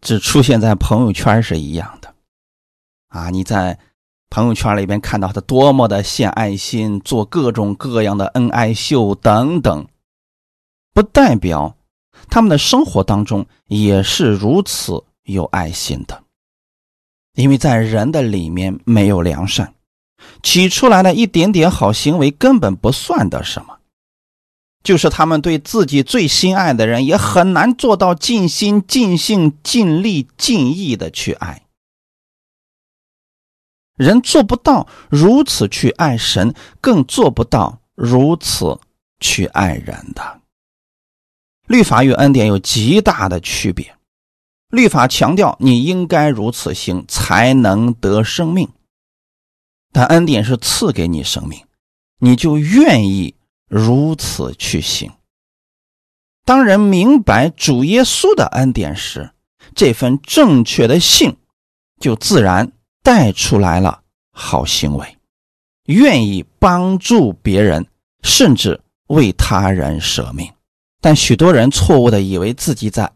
[0.00, 2.14] 只出现在朋友圈是一样的，
[3.08, 3.78] 啊，你在。
[4.28, 9.86] 朋友圈里边看到他多么的献爱心，做各种各样的恩爱秀等等，
[10.92, 11.76] 不代表
[12.28, 16.24] 他们的生活当中也是如此有爱心的。
[17.34, 19.74] 因为在人的里面没有良善，
[20.42, 23.78] 起出来的一点点好行为根本不算得什么。
[24.86, 31.64] 就是他们对自己最心爱的人，也很难做到尽心、尽性、尽力、尽意的去爱。
[33.96, 38.78] 人做不到如此去爱神，更做不到如此
[39.18, 40.40] 去爱人的。
[41.66, 43.96] 律法与恩典有极大的区别。
[44.68, 48.68] 律法强调你应该如此行才能得生命，
[49.90, 51.64] 但恩典是赐给你生命，
[52.20, 53.34] 你就愿意
[53.68, 55.10] 如此去行。
[56.44, 59.30] 当人明白主耶稣的恩典时，
[59.74, 61.36] 这份正确的信
[62.00, 62.72] 就自然。
[63.02, 64.00] 带出来了
[64.32, 65.16] 好行为，
[65.84, 67.86] 愿意帮助别人，
[68.24, 70.52] 甚至为他人舍命。
[71.00, 73.08] 但许多人错误的以为自己在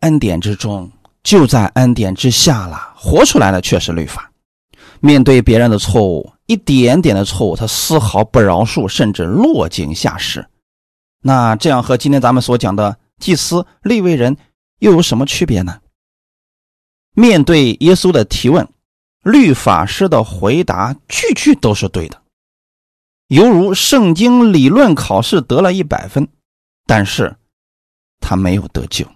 [0.00, 0.92] 恩典之中，
[1.22, 4.30] 就在恩典之下了，活出来的却是律法。
[5.00, 10.46] 面对别人的错误，一点点的错误，他丝毫不饶恕，甚至落井下石。
[11.22, 14.36] 那这样和今天咱们所讲的祭司、立位人
[14.78, 15.80] 又有什么区别呢？
[17.14, 18.68] 面对耶稣的提问。
[19.22, 22.20] 律法师的回答句句都是对的，
[23.28, 26.28] 犹如圣经理论考试得了一百分，
[26.84, 27.34] 但是
[28.20, 29.06] 他没有得救，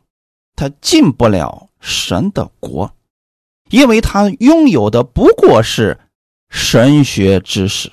[0.57, 2.91] 他进不了神的国，
[3.69, 6.01] 因为他拥有的不过是
[6.49, 7.93] 神学知识，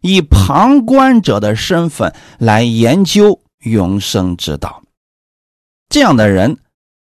[0.00, 4.82] 以旁观者的身份来研究永生之道。
[5.88, 6.58] 这样的人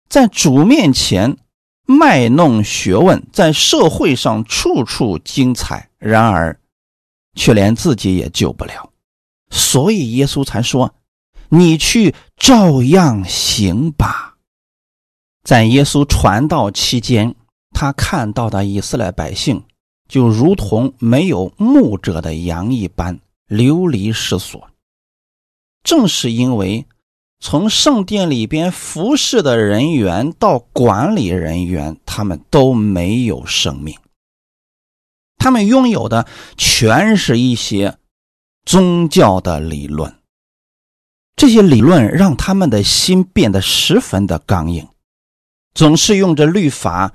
[0.08, 1.36] 在主面前。
[1.86, 6.58] 卖弄学问，在社会上处处精彩，然而
[7.34, 8.90] 却连自己也救不了，
[9.50, 10.94] 所以耶稣才说
[11.50, 14.36] ：“你去照样行吧。”
[15.44, 17.34] 在耶稣传道期间，
[17.74, 19.62] 他看到的以色列百姓
[20.08, 24.68] 就如同没有牧者的羊一般流离失所，
[25.82, 26.86] 正是因为。
[27.40, 33.94] 从圣殿里边服侍的人员到管理人员，他们都没有生命。
[35.36, 37.98] 他们拥有的全是一些
[38.64, 40.14] 宗教的理论，
[41.36, 44.88] 这些理论让他们的心变得十分的刚硬，
[45.74, 47.12] 总是用着律法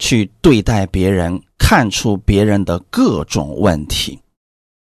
[0.00, 4.18] 去对待别人，看出别人的各种问题，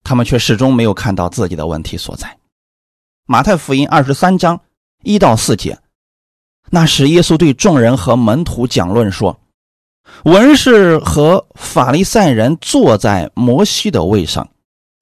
[0.04, 2.38] 他们却始终没有看到自己的问题所在。
[3.26, 4.62] 马太福音二十三章。
[5.02, 5.80] 一到四节，
[6.70, 9.40] 那时耶稣对众人和门徒讲论说
[10.26, 14.48] ：“文士和法利赛人坐在摩西的位上，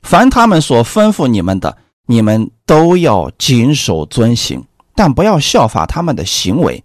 [0.02, 4.64] 凡他们所吩咐你们的，你们都要谨守遵行，
[4.96, 6.82] 但不要效法他们的行为，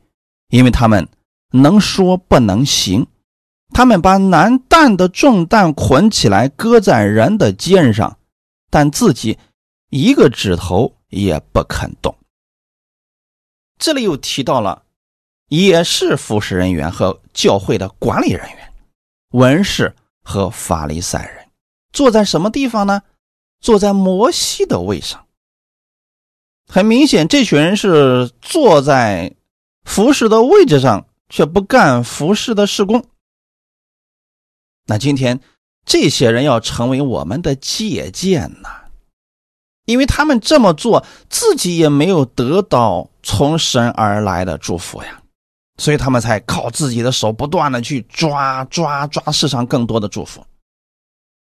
[0.48, 1.06] 因为他们
[1.52, 3.06] 能说不能行。
[3.80, 8.18] 他们把难担的重担捆起来，搁在人的肩上，
[8.68, 9.38] 但自己
[9.88, 12.14] 一个指头也不肯动。”
[13.80, 14.82] 这里又提到了，
[15.48, 18.70] 也是服侍人员和教会的管理人员，
[19.30, 21.48] 文士和法利赛人
[21.90, 23.00] 坐在什么地方呢？
[23.62, 25.24] 坐在摩西的位上。
[26.68, 29.34] 很明显，这群人是坐在
[29.84, 33.06] 服侍的位置上，却不干服侍的事工。
[34.90, 35.38] 那今天
[35.86, 38.68] 这些人要成为我们的借鉴呢？
[39.86, 45.22] 因为他们这么做，自己也没有得到从神而来的祝福呀，
[45.78, 50.44] 所以他们才靠自己的手不断的去抓抓抓世上更多的祝福。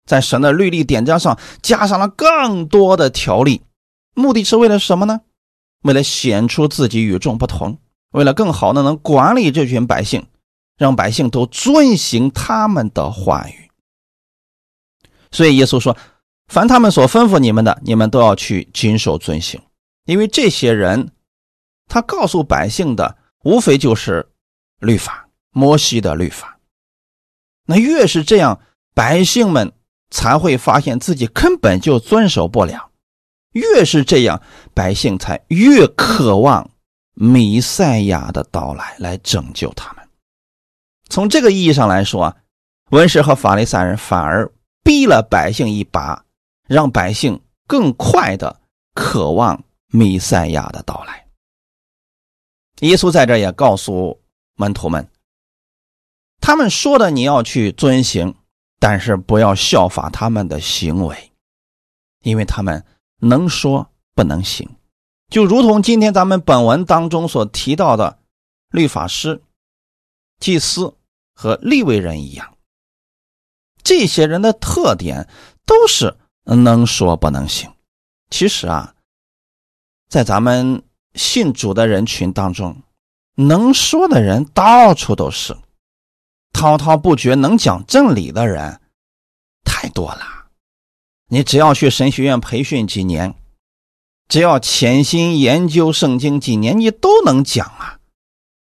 [0.07, 3.61] 在神的律例典章上加上了更多的条例，
[4.14, 5.20] 目的是为了什么呢？
[5.82, 7.76] 为了显出自己与众不同，
[8.12, 10.26] 为了更好的能管理这群百姓，
[10.76, 13.70] 让百姓都遵行他们的话语。
[15.30, 15.96] 所以耶稣说
[16.48, 19.60] ：“凡他们所吩咐你们的，你们都要去谨守遵行，
[20.04, 21.10] 因为这些人，
[21.86, 24.26] 他告诉百姓的，无非就是
[24.78, 26.58] 律法，摩西的律法。
[27.66, 28.60] 那越是这样，
[28.94, 29.72] 百姓们
[30.10, 32.90] 才会发现自己根本就遵守不了；
[33.52, 34.40] 越是这样，
[34.72, 36.70] 百姓才越渴望
[37.14, 39.95] 弥赛亚的到来，来拯救他们。
[41.09, 42.36] 从这个意义上来说啊，
[42.90, 44.50] 文士和法利赛人反而。”
[44.86, 46.24] 逼了百姓一把，
[46.68, 48.61] 让百姓更快的
[48.94, 51.26] 渴望弥赛亚的到来。
[52.82, 54.20] 耶稣在这也告诉
[54.54, 55.11] 门徒们，
[56.40, 58.36] 他们说的你要去遵行，
[58.78, 61.32] 但是不要效法他们的行为，
[62.22, 62.84] 因为他们
[63.18, 64.70] 能说不能行，
[65.28, 68.20] 就如同今天咱们本文当中所提到的
[68.70, 69.42] 律法师、
[70.39, 70.97] 祭司
[71.34, 72.57] 和立位人一样。
[73.82, 75.28] 这些人的特点
[75.64, 77.72] 都是能说不能行。
[78.30, 78.95] 其实啊，
[80.09, 80.82] 在咱们
[81.14, 82.82] 信主的人群当中，
[83.37, 85.57] 能说的人到处都是，
[86.53, 88.80] 滔滔不绝能讲真理的人
[89.64, 90.49] 太多了。
[91.28, 93.34] 你只要去神学院培训几年，
[94.28, 97.95] 只要潜心研究圣经几年，你都能讲啊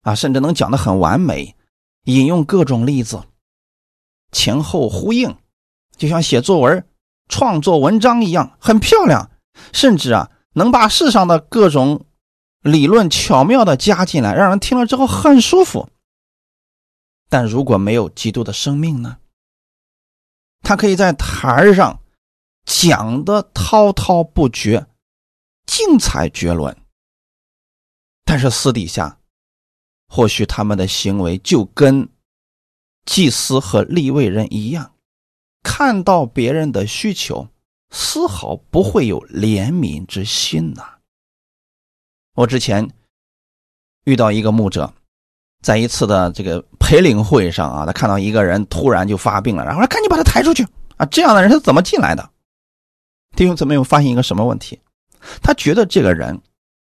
[0.02, 1.56] 啊，甚至能讲的很完美，
[2.04, 3.22] 引用各种例子。
[4.32, 5.36] 前后呼应，
[5.96, 6.86] 就像写作文、
[7.28, 9.30] 创作文章一样，很漂亮。
[9.72, 12.06] 甚至啊，能把世上的各种
[12.60, 15.88] 理论巧妙的加进来，让人听了之后很舒服。
[17.28, 19.18] 但如果没有基督的生命呢？
[20.60, 22.00] 他可以在台上
[22.64, 24.86] 讲的滔滔不绝、
[25.66, 26.76] 精彩绝伦，
[28.24, 29.18] 但是私底下，
[30.08, 32.08] 或许他们的行为就跟……
[33.06, 34.92] 祭司和立位人一样，
[35.62, 37.48] 看到别人的需求，
[37.90, 40.98] 丝毫不会有怜悯之心呐。
[42.34, 42.86] 我之前
[44.04, 44.92] 遇到一个牧者，
[45.62, 50.62] 在一次的这个陪领会上啊，他看到一个人突然就发病了，然后说赶紧把他抬出去
[50.98, 51.06] 啊。
[51.06, 52.30] 这样的人是怎么进来的？
[53.34, 54.78] 弟兄姊妹有发现一个什么问题？
[55.40, 56.38] 他觉得这个人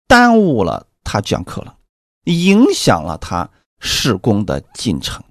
[0.09, 1.77] 耽误了他讲课了，
[2.25, 3.49] 影响了他
[3.79, 5.23] 施工的进程。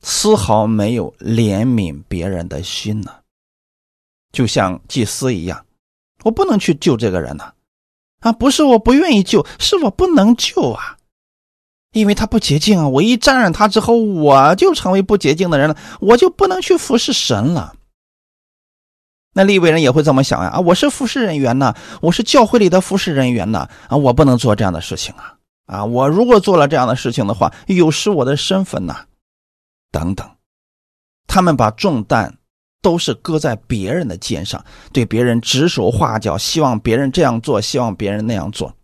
[0.00, 3.10] 丝毫没有怜悯别人的心呢，
[4.32, 5.64] 就像祭司一样，
[6.24, 7.54] 我不能去救这个人呢，
[8.20, 10.98] 啊，不是我不愿意救，是我不能救啊，
[11.92, 17.74] 因为他不洁净啊，我一沾染他之后，我就成为不洁净的人了，我就不能去服侍神了。
[19.32, 25.33] 那立位人也会这么想呀，啊，我是服侍人员呢，我是教会里的服侍人员呢，啊，我不能做这样的事情啊，
[25.66, 29.06] 啊，我如果做了这样的事情的话，有失我的身份呐。
[29.90, 30.28] 等等，
[31.26, 32.38] 他们把重担
[32.82, 38.74] 都是搁在别人的肩上，对别人指手画脚，希望别人这样做，希望别人那样做，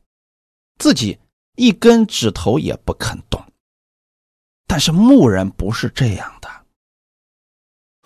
[0.78, 1.18] 自己
[1.56, 3.44] 一根指头也不肯动。
[4.66, 6.48] 但是牧人不是这样的。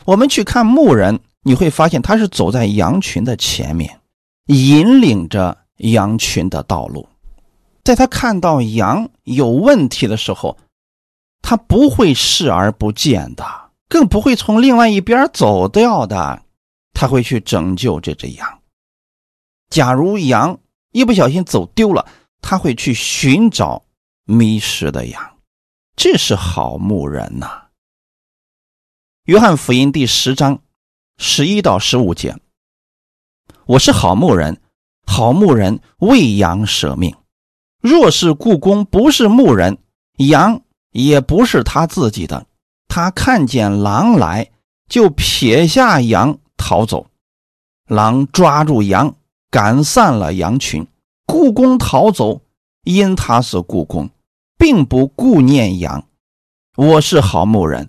[0.06, 4.00] 我们去看牧人，你会发现他是走在羊群的前面，
[4.46, 7.06] 引领着羊群的道路。
[7.84, 10.56] 在他看到羊有问题的时候，
[11.42, 13.44] 他不会视而不见的，
[13.90, 16.42] 更不会从另外一边走掉的，
[16.94, 18.62] 他会去拯救这只羊。
[19.68, 20.58] 假如羊
[20.92, 22.08] 一不小心走丢了，
[22.40, 23.84] 他会去寻找
[24.24, 25.36] 迷失的羊，
[25.94, 27.66] 这是好牧人呐。
[29.24, 30.60] 约翰福音第十章
[31.18, 32.34] 十一到十五节
[33.66, 34.60] ：“我是好牧人，
[35.06, 37.14] 好牧人为羊舍命。
[37.84, 39.78] 若是故宫不是牧人，
[40.16, 40.60] 羊。”
[40.94, 42.46] 也不是他自己的，
[42.86, 44.52] 他看见狼来，
[44.88, 47.08] 就撇下羊逃走。
[47.88, 49.12] 狼抓住羊，
[49.50, 50.86] 赶散了羊群。
[51.26, 52.42] 故宫逃走，
[52.84, 54.08] 因他是故宫，
[54.56, 56.06] 并不顾念羊。
[56.76, 57.88] 我是好牧人，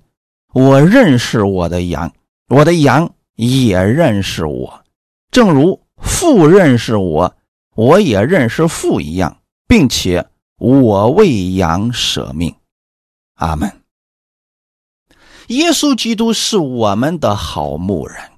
[0.51, 2.11] 我认识我的羊，
[2.49, 4.83] 我的羊也认识我，
[5.29, 7.35] 正如父认识我，
[7.75, 9.37] 我也认识父一样，
[9.67, 12.55] 并且我为羊舍命。
[13.35, 13.81] 阿门。
[15.47, 18.31] 耶稣基督是我们的好牧人，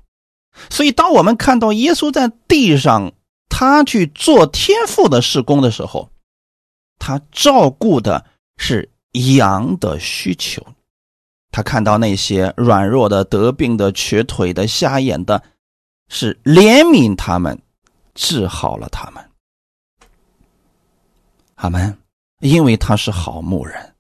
[0.70, 3.14] 所以当我们看到耶稣在地上，
[3.48, 6.10] 他去做天父的事工的时候，
[7.00, 8.26] 他照顾的
[8.58, 10.66] 是羊的需求。
[11.50, 15.42] 他看到那些软弱的、得病的、瘸腿的、瞎眼的，
[16.10, 17.62] 是怜悯他们，
[18.14, 19.27] 治好了他们。
[21.58, 21.96] 阿门。
[22.40, 23.96] 因为他是好牧人，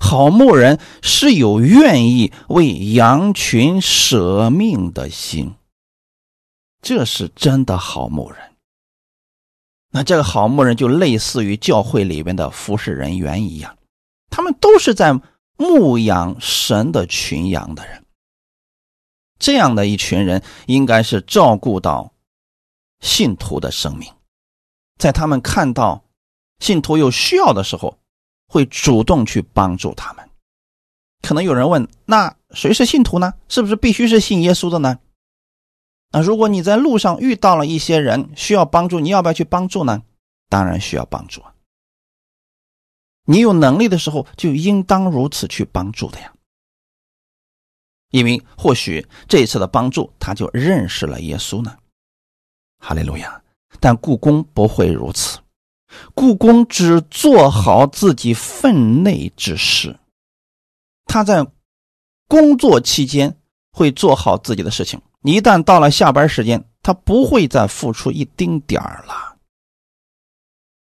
[0.00, 5.54] 好牧人是有愿意为羊群舍命的心，
[6.80, 8.38] 这是真的好牧人。
[9.90, 13.76] 那这个好牧人就类似于教会里面的服侍人员一样，
[14.30, 15.12] 他们都是在
[15.58, 18.02] 牧养神的群羊的人。
[19.38, 22.14] 这样的一群人，应该是照顾到
[23.00, 24.10] 信徒的生命，
[24.96, 26.02] 在他们看到。
[26.60, 27.98] 信徒有需要的时候，
[28.46, 30.28] 会主动去帮助他们。
[31.22, 33.34] 可能有人问：那谁是信徒呢？
[33.48, 34.98] 是不是必须是信耶稣的呢？
[36.10, 40.02] 那如果你在路上遇到了一些人需要帮助，你要不要去帮助呢？
[40.48, 41.54] 当然需要帮助啊。
[43.26, 46.32] 你有能力的时候，就应当如此去帮助的呀。
[48.10, 51.76] 因为或许这一次的帮助，他就认识了耶稣呢。
[52.78, 53.42] 哈利路亚！
[53.80, 55.38] 但故宫不会如此。
[56.14, 59.98] 故宫只做好自己分内之事，
[61.06, 61.46] 他在
[62.26, 63.38] 工作期间
[63.72, 65.00] 会做好自己的事情。
[65.22, 69.36] 一旦到了下班时间，他不会再付出一丁点儿了。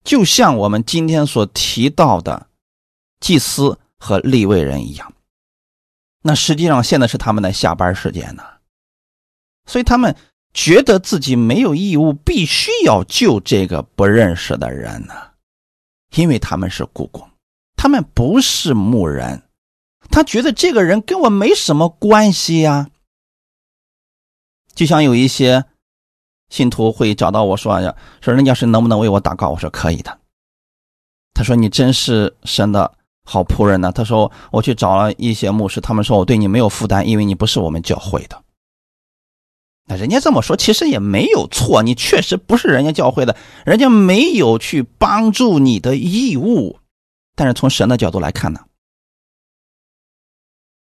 [0.04, 2.48] 就像我们今天所提到的
[3.20, 5.14] 祭司和立位人一样，
[6.22, 8.44] 那实际上现在是他们的下班时间呢，
[9.66, 10.16] 所以他们。
[10.54, 15.14] 觉得自己没有义务，必须要救这个不认识的人呢，
[16.16, 17.30] 因为他们是故宫，
[17.76, 19.44] 他们不是牧人，
[20.10, 22.90] 他觉得这个人跟我没什么关系呀。
[24.76, 25.66] 就像有一些
[26.50, 29.50] 信徒会找到我说呀，说人家是能不能为我祷告？
[29.50, 30.20] 我说可以的。
[31.34, 32.94] 他说你真是神的
[33.24, 33.92] 好仆人呢。
[33.92, 38.44] 他说我去找了一些牧师，他们说我对你没有负担，因为你不是我们教会的。
[39.86, 41.84] 那人家这么说，其实也没有错。
[41.84, 46.80] 你确实不是人家教会的，人家没有去帮助你的义务。
[47.36, 48.60] 但是从神的角度来看呢，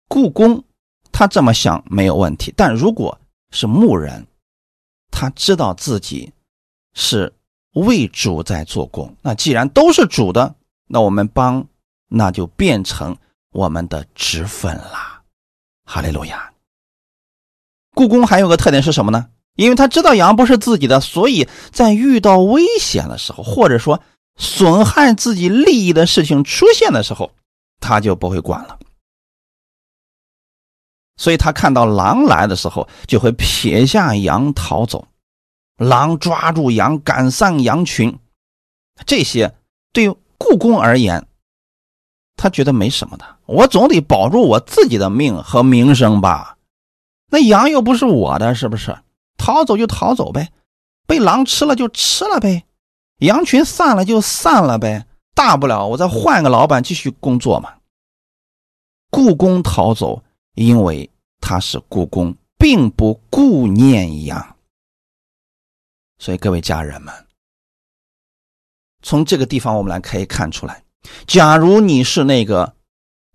[0.07, 0.63] 故宫
[1.11, 2.53] 他这么想没有问题。
[2.55, 3.19] 但如果
[3.51, 4.25] 是牧人，
[5.11, 6.31] 他知道自己
[6.93, 7.33] 是
[7.73, 10.55] 为主在做工，那既然都是主的，
[10.87, 11.67] 那我们帮，
[12.07, 13.15] 那就变成
[13.51, 15.21] 我们的职分了。
[15.85, 16.51] 哈利路亚。
[17.97, 19.25] 故宫还有个特点是什么呢？
[19.55, 23.99] 因为他知道羊不是自己的，所以在遇到危险的时候，或者说
[24.35, 27.31] 损害自己利益的事情出现的时候，
[27.79, 28.77] 他就不会管了。
[31.17, 35.07] 所以他看到狼来的时候，就会撇下羊逃走。
[35.77, 38.19] 狼抓住羊，赶散羊群，
[39.07, 39.55] 这些
[39.91, 41.27] 对故宫而言，
[42.35, 43.25] 他觉得没什么的。
[43.47, 46.56] 我总得保住我自己的命和名声吧。
[47.29, 48.97] 那羊又不是我的，是不是？
[49.37, 50.51] 逃走就逃走呗，
[51.05, 52.65] 被狼吃了就吃了呗，
[53.19, 55.05] 羊群散了就散了呗，
[55.35, 57.75] 大不了我再换个老板继续工作嘛。
[59.09, 60.23] 故宫逃走，
[60.55, 61.09] 因为
[61.39, 64.55] 他是故宫，并不顾念羊。
[66.19, 67.13] 所以各位家人们，
[69.03, 70.83] 从这个地方我们来可以看出来，
[71.27, 72.73] 假如你是那个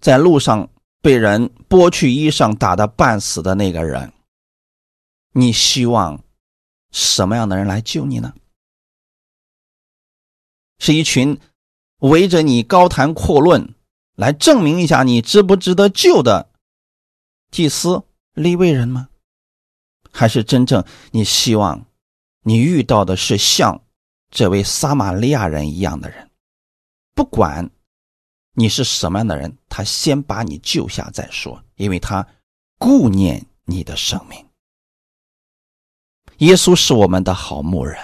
[0.00, 0.68] 在路上。
[1.02, 4.12] 被人剥去衣裳、打得半死的那个人，
[5.32, 6.22] 你希望
[6.92, 8.32] 什么样的人来救你呢？
[10.78, 11.40] 是一群
[11.98, 13.74] 围着你高谈阔论，
[14.14, 16.48] 来证明一下你值不值得救的
[17.50, 19.08] 祭司、立位人吗？
[20.12, 21.84] 还是真正你希望
[22.42, 23.82] 你遇到的是像
[24.30, 26.30] 这位撒玛利亚人一样的人？
[27.12, 27.68] 不管。
[28.54, 29.56] 你是什么样的人？
[29.68, 32.26] 他先把你救下再说，因为他
[32.78, 34.46] 顾念你的生命。
[36.38, 37.98] 耶稣是我们的好牧人。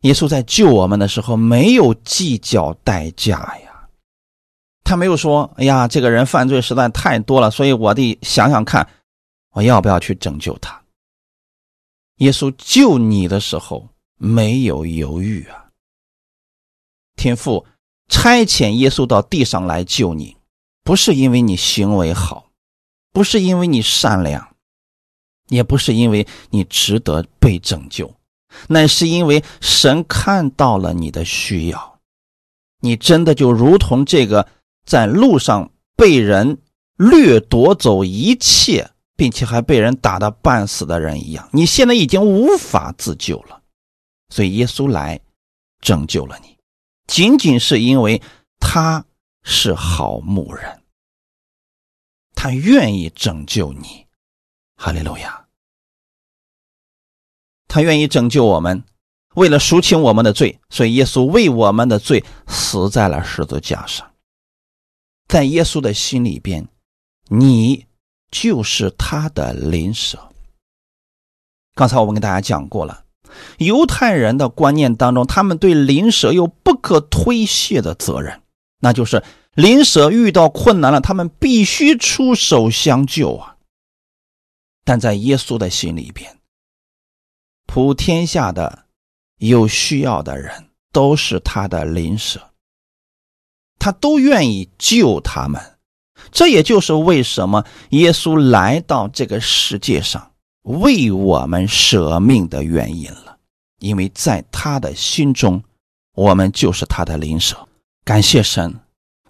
[0.00, 3.88] 耶稣在救我们的时候没有计较代价呀，
[4.82, 8.88] 他没有说：“哎呀，这个人犯罪实在太多了，所以我得想想看，
[9.52, 10.82] 我要不要去拯救他。”
[12.18, 15.70] 耶稣救你的时候没有犹豫啊，
[17.14, 17.64] 天父。
[18.08, 20.36] 差遣耶稣到地上来救你，
[20.82, 22.50] 不是因为你行为好，
[23.12, 24.56] 不是因为你善良，
[25.48, 28.14] 也不是因为你值得被拯救，
[28.68, 31.98] 那是因为神看到了你的需要。
[32.80, 34.46] 你真的就如同这个
[34.84, 36.58] 在路上被人
[36.96, 43.62] 掠夺走一切，并且还被人打得半死的人一样，你现在已经无法自救了，
[44.28, 45.18] 所以耶稣来
[45.80, 46.53] 拯救了你。
[47.06, 48.20] 仅仅是因为
[48.58, 49.04] 他
[49.42, 50.82] 是好牧人，
[52.34, 54.06] 他愿意拯救你，
[54.76, 55.46] 哈利路亚。
[57.68, 58.84] 他愿意拯救我们，
[59.34, 64.14] 为了赎清我们的罪，所以耶稣为我们的罪死在了十字架上。
[65.26, 66.68] 在耶稣的心里边，
[67.28, 67.86] 你
[68.30, 70.30] 就是他的邻舍。
[71.74, 73.03] 刚才我们跟大家讲过了，
[73.58, 78.42] 犹太人的观念当中，他们对邻舍有不可推卸的责任，
[78.80, 79.22] 那就是
[79.54, 83.56] 邻舍遇到困难了，他们必须出手相救啊。
[84.84, 86.38] 但在耶稣的心里边，
[87.66, 88.84] 普天下的
[89.38, 92.50] 有需要的人都是他的邻舍，
[93.78, 95.60] 他都愿意救他们。
[96.30, 100.33] 这也就是为什么耶稣来到这个世界上。
[100.64, 103.38] 为我们舍命的原因了，
[103.80, 105.62] 因为在他的心中，
[106.14, 107.68] 我们就是他的邻舍。
[108.04, 108.80] 感谢神，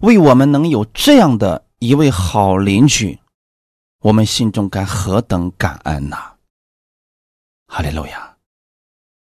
[0.01, 3.19] 为我们能有这样的一位好邻居，
[4.01, 6.35] 我们心中该何等感恩呐！
[7.67, 8.35] 哈利路亚！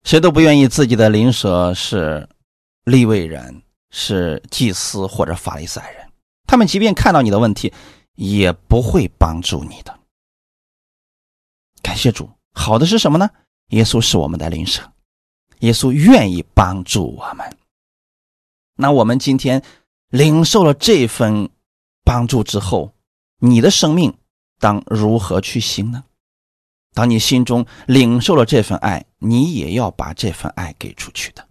[0.04, 2.28] 谁都不愿意自己的邻舍是
[2.84, 6.08] 利未人、是祭司或者法利赛人，
[6.46, 7.72] 他们即便看到你的问题，
[8.14, 9.93] 也不会帮助你的。
[11.84, 13.28] 感谢主，好的是什么呢？
[13.68, 14.90] 耶稣是我们的灵舍，
[15.58, 17.58] 耶稣愿意帮助我们。
[18.76, 19.62] 那我们今天
[20.08, 21.50] 领受了这份
[22.02, 22.94] 帮助之后，
[23.38, 24.16] 你的生命
[24.58, 26.04] 当如何去行呢？
[26.94, 31.46] 当你心中领受了这份爱，你也要把这份爱给出去的。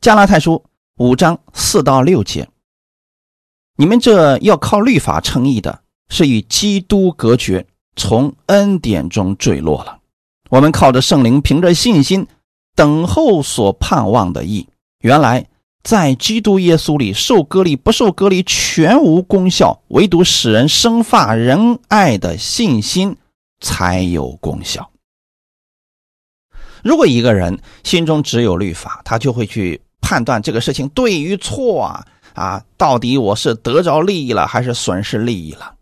[0.00, 0.64] 加拉太书
[0.96, 2.48] 五章四到六节，
[3.76, 7.66] 你们这要靠律法称义的，是与基督隔绝。
[7.98, 9.98] 从恩典中坠落了，
[10.48, 12.26] 我们靠着圣灵，凭着信心
[12.74, 14.66] 等候所盼望的义。
[15.00, 15.46] 原来
[15.82, 23.16] 在基督耶稣里受割礼不受割礼全无功效，唯独使人生发仁爱的信心
[23.60, 24.90] 才有功效。
[26.84, 35.74] 如果一个人心中只有律法，他就会去判断这个事情对与错啊啊，到底我是得着利益了还是损失利益了？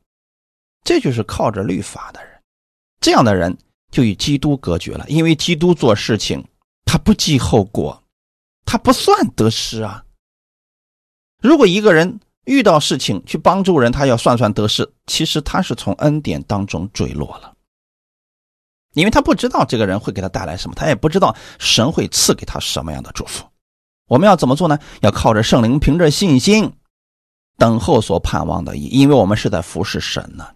[0.86, 2.40] 这就是靠着律法的人，
[3.00, 3.58] 这样的人
[3.90, 5.04] 就与基督隔绝了。
[5.08, 6.46] 因为基督做事情，
[6.84, 8.04] 他不计后果，
[8.64, 10.04] 他不算得失啊。
[11.42, 17.52] 如果一个人遇到事情去帮助人，他要算算得失，其实他是从恩典当中坠落了，
[18.94, 23.44] 因为他不知道这个人会给他带来什么，他也不知道神会赐给他什么样的祝福。
[24.06, 24.78] 我们要怎么做呢？
[25.00, 26.72] 要靠着圣灵，凭着信心，
[27.58, 30.46] 等候所盼望的，因为我们是在服侍神呢。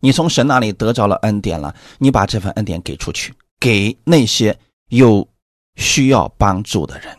[0.00, 5.26] 你从神那里得着了恩典了，你把这份恩典给出去，给那些有
[5.76, 7.16] 需要帮助的人。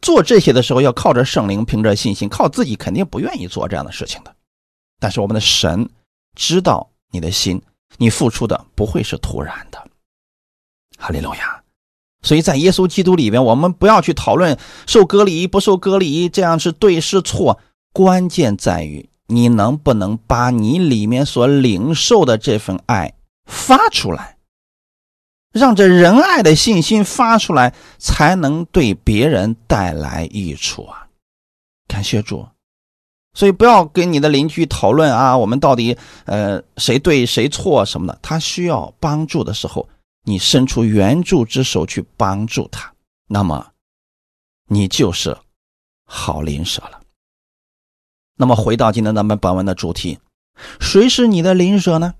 [0.00, 4.34] 做这些的时候，要靠着圣灵，凭着信心，靠自己肯定不愿意做这样的事情的。
[4.98, 5.88] 但是我们的神
[6.34, 7.62] 知道你的心，
[7.98, 9.78] 你付出的不会是突然的。
[10.98, 11.62] 哈利路亚！
[12.22, 17.60] 所以在耶稣基督里边，我们不要去讨论受隔离不受隔离，这样是对是错，
[17.92, 19.08] 关键在于。
[19.28, 23.14] 你能不能把你里面所领受的这份爱
[23.46, 24.36] 发出来，
[25.52, 31.08] 让这仁爱的信心发出来，才能对别人带来益处啊！
[31.88, 32.46] 感谢主，
[33.34, 38.18] 所以不要跟你的邻居讨论啊，我们到底呃谁对谁错什么的。
[38.22, 39.88] 他需要帮助的时候，
[40.24, 42.92] 你伸出援助之手去帮助他，
[43.28, 43.72] 那么
[44.68, 45.36] 你就是
[46.06, 47.01] 好邻舍了。
[48.42, 50.18] 那么回到今天咱们本文的主题，
[50.80, 52.14] 谁是你的邻舍呢？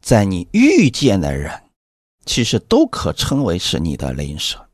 [0.00, 1.64] 在你遇见的人，
[2.24, 4.68] 其实都可称为是你的邻舍。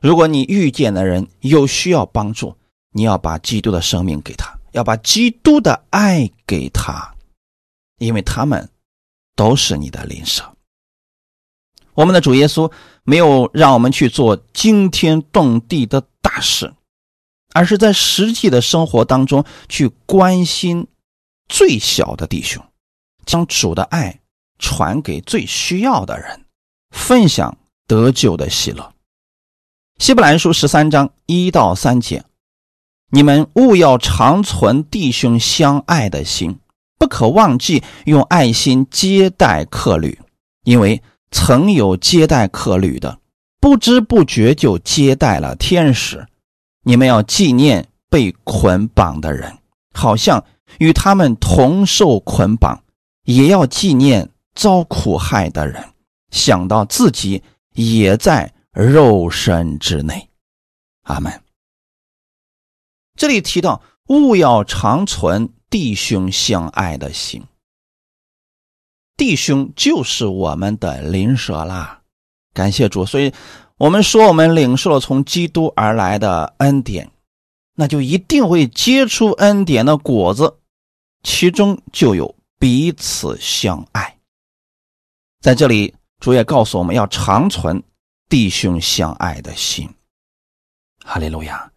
[0.00, 2.56] 如果你遇见的人有需要帮助，
[2.92, 7.14] 你要把基督的生命给他，要把基督的爱给他，
[7.98, 8.66] 因为他们
[9.36, 10.42] 都是你的邻舍。
[11.92, 12.72] 我们的主耶稣
[13.04, 16.72] 没有让我们去做惊天动地的大事。
[17.54, 20.86] 而是在实际的生活当中去关心
[21.48, 22.64] 最小的弟兄，
[23.26, 24.20] 将主的爱
[24.58, 26.44] 传给最需要的人，
[26.90, 28.92] 分享得救的喜乐。
[29.98, 32.24] 希伯来书十三章一到三节，
[33.10, 36.60] 你们务要长存弟兄相爱的心，
[36.98, 40.20] 不可忘记用爱心接待客旅，
[40.62, 43.18] 因为曾有接待客旅的，
[43.58, 46.27] 不知不觉就接待了天使。
[46.88, 49.58] 你们要纪念被捆绑的人，
[49.92, 50.42] 好像
[50.78, 52.82] 与他们同受捆绑；
[53.24, 55.92] 也要纪念遭苦害的人，
[56.30, 57.42] 想到自己
[57.74, 60.30] 也在肉身之内。
[61.02, 61.42] 阿门。
[63.16, 67.44] 这里提到，勿要长存弟兄相爱的心。
[69.14, 72.00] 弟兄就是我们的邻舍啦，
[72.54, 73.04] 感谢主。
[73.04, 73.34] 所以，
[73.78, 77.08] 我们说我们领受了从基督而来的恩典，
[77.76, 80.58] 那就一定会结出恩典的果子，
[81.22, 84.18] 其中就有彼此相爱。
[85.40, 87.80] 在这里，主也告诉我们要长存
[88.28, 89.88] 弟兄相爱的心。
[91.04, 91.70] 哈利路亚。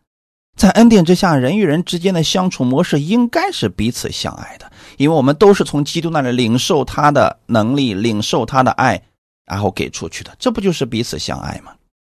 [0.55, 9.01] 在恩典之下，人与人之间的相处模式应该是彼此相爱的，因为我们都是从基督那里领受他的能力、领受他的爱，
[9.45, 11.73] 然后给出去的，这不就是彼此相爱吗？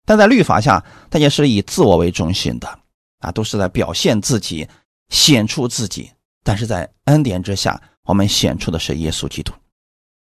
[0.06, 2.80] 但在律法下，大家是以自我为中心的，
[3.20, 4.68] 啊，都是在表现自己、
[5.10, 6.12] 显出自己。
[6.44, 9.54] 但是在恩典之下，我们显出的是耶稣基督。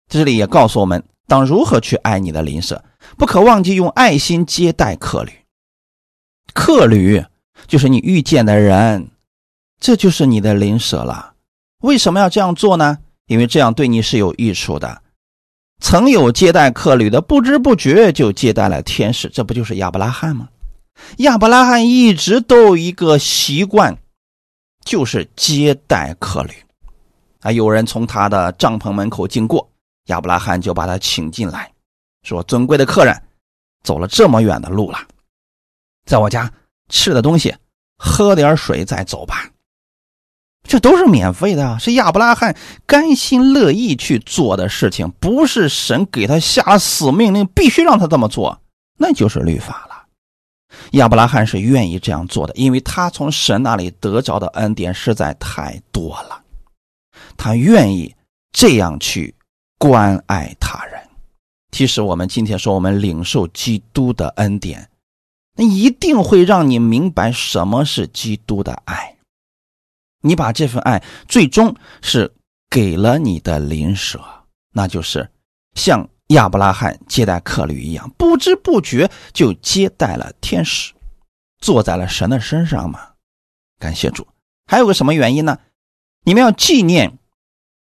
[0.08, 2.84] 这里也告诉我们，当如何去爱你的邻舍，
[3.16, 5.32] 不可忘记用爱心接待客旅，
[6.52, 7.24] 客旅。
[7.66, 9.10] 就是你遇见的人，
[9.80, 11.34] 这就是你的邻舍了。
[11.80, 12.98] 为什么要这样做呢？
[13.26, 15.02] 因为这样对你是有益处的。
[15.80, 20.48] 曾有接待客旅的，不知不觉就接待了天使，这不就是亚伯拉罕吗？
[21.18, 23.96] 亚伯拉罕一直都有一个习惯，
[24.84, 26.52] 就是接待客旅。
[27.40, 29.70] 啊，有人从他的帐篷门口经过，
[30.06, 31.72] 亚伯拉罕就把他请进来，
[32.22, 33.22] 说：“尊贵的客人，
[33.84, 34.98] 走了这么远的路了，
[36.04, 36.52] 在我家。”
[36.90, 37.54] 吃的东西，
[37.98, 39.46] 喝点水再走吧。
[40.68, 42.54] 这都是免费的，是亚伯拉罕
[42.86, 48.60] 甘心乐意去做的事情，不是神给他下了死命令，必须让他这么做，
[48.98, 50.04] 那就是律法了。
[50.92, 56.42] 亚伯拉罕是愿意这样做的，因为他从神那里得着的恩典实在太多了，
[57.38, 58.14] 他愿意
[58.52, 59.34] 这样去
[59.78, 61.00] 关爱他人。
[61.72, 64.90] 其实我们今天说，我们领受基督的恩典。
[65.56, 69.17] 那一定会让你明白什么是基督的爱。
[70.20, 72.32] 你把这份爱最终是
[72.70, 74.20] 给了你的邻舍，
[74.72, 75.28] 那就是
[75.74, 80.92] 像亚伯拉罕接待客旅一样，不知不觉就接待了天使，
[81.60, 83.00] 坐在了神的身上嘛。
[83.78, 84.26] 感谢主。
[84.66, 85.58] 还有个什么原因呢？
[86.24, 87.18] 你们要纪念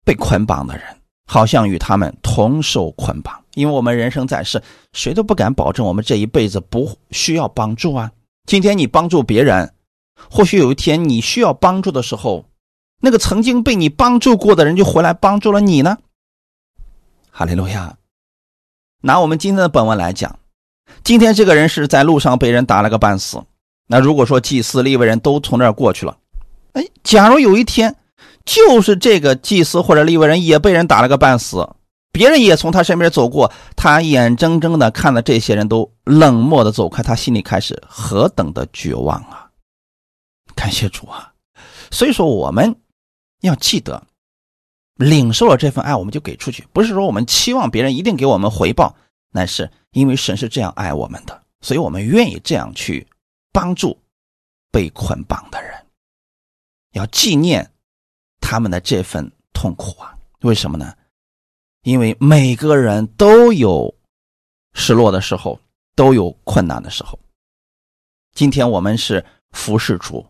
[0.06, 0.84] 被捆绑的人。
[1.32, 4.60] 好像与他们同受捆绑，因为我们人生在世，
[4.94, 8.12] 谁都不敢保证我们这一辈子不需要帮助啊。
[8.48, 9.72] 今天你帮助别人，
[10.30, 12.46] 或许有一天你需要帮助的时候，
[13.02, 15.98] 那个曾经被你帮助过的人就回来帮助了你呢。
[17.30, 17.98] 哈利路亚。
[19.02, 20.40] 拿我们今天的本文来讲，
[21.04, 23.42] 今天这个人是在路上被人打了个半死。
[23.88, 26.18] 那如果说祭司、利未人都从那儿过去了，
[26.74, 27.96] 哎，假如有一天。
[28.46, 31.70] 就是这个祭司或者利未人也被人打了个半死，
[32.12, 39.49] 别人也从他身边走过，他眼睁睁的看着这些人都冷漠的走开，他心里开始何等的绝望啊！
[40.60, 41.34] 感谢主啊！
[41.90, 42.76] 所以说我们
[43.40, 44.06] 要记得，
[44.96, 48.94] 领受了这份爱，我们就给出去，不是说我们期望别人一定给我们回报，
[49.32, 53.08] 那是因为神是这样爱我们的，所以我们愿意这样去
[53.54, 53.98] 帮助
[54.70, 55.86] 被捆绑的人，
[56.92, 57.72] 要纪念。
[58.42, 60.96] 他们的这份痛苦啊，为什么呢？
[61.84, 63.94] 因为每个人都有
[64.74, 65.60] 失落的时候，
[65.94, 67.20] 都有困难的时候。
[68.34, 70.26] 今天我们是服侍主，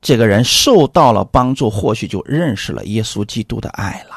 [0.00, 4.14] 这个人受到了帮助，或许就认识了耶稣基督的爱了。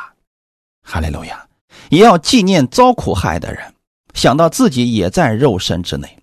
[0.84, 1.48] 哈利路亚！
[1.90, 3.74] 也要纪念遭苦害的人，
[4.14, 6.18] 想到自己也在肉身之内。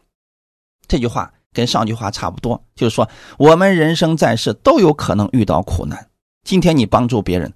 [0.86, 3.08] 这句话跟上句话差不多，就是说
[3.38, 6.08] 我们人生在世都有可能遇到苦难。
[6.44, 7.52] 今天你帮助别人，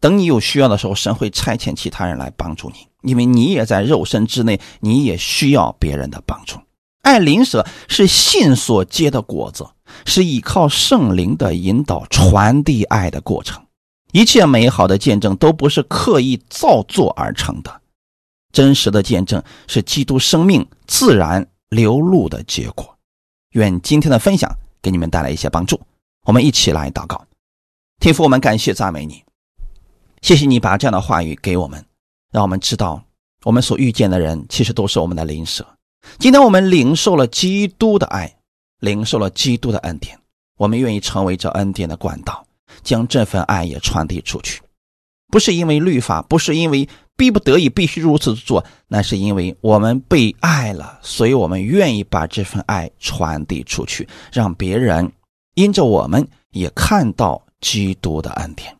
[0.00, 6.58] 等你有需要的时候，神会差遣其他人来帮助你，因为你也在肉身之内，你也需要别人的帮助。
[7.02, 9.66] 爱邻舍是信所结的果子，
[10.06, 13.62] 是依靠圣灵的引导传递爱的过程。
[14.12, 17.80] 一切美好的见证都不是刻意造作而成的，
[18.52, 22.96] 真实的见证是基督生命自然流露的结果。
[23.52, 25.80] 愿今天的分享给你们带来一些帮助，
[26.24, 27.22] 我们一起来祷告。
[28.00, 29.22] 天父，我们感谢赞美你，
[30.22, 31.84] 谢谢你把这样的话语给我们，
[32.32, 33.02] 让我们知道
[33.44, 35.66] 我们所遇见的人其实都是我们的灵舍。
[36.18, 38.37] 今天我们领受了基督的爱，
[38.80, 40.18] 领受了基督的恩典，
[40.56, 42.46] 我们愿意成为这恩典的管道，
[42.82, 44.62] 将这份爱也传递出去。
[45.28, 55.12] 不是因为律法，不是因为逼不得已必须如此做，那是因为我们被爱了，所以我们愿意把这份爱传递出去，让别人
[55.54, 57.42] 因着我们也看到。
[57.60, 58.76] 基督的恩典，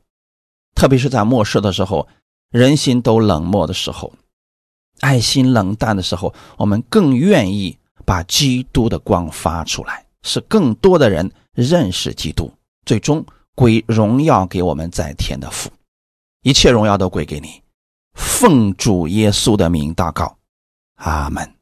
[0.77, 2.07] 特别是在末世的时候，
[2.53, 4.13] 人心都冷漠的时候，
[5.01, 7.77] 爱心冷淡的时候，我们更愿意
[8.09, 12.51] 把基督的光发出来，使更多的人认识基督，
[12.87, 13.23] 最终
[13.55, 15.71] 归荣耀给我们在天的父，
[16.41, 17.63] 一切荣耀都归给你。
[18.15, 20.39] 奉主耶稣的名祷告，
[20.95, 21.58] 阿门。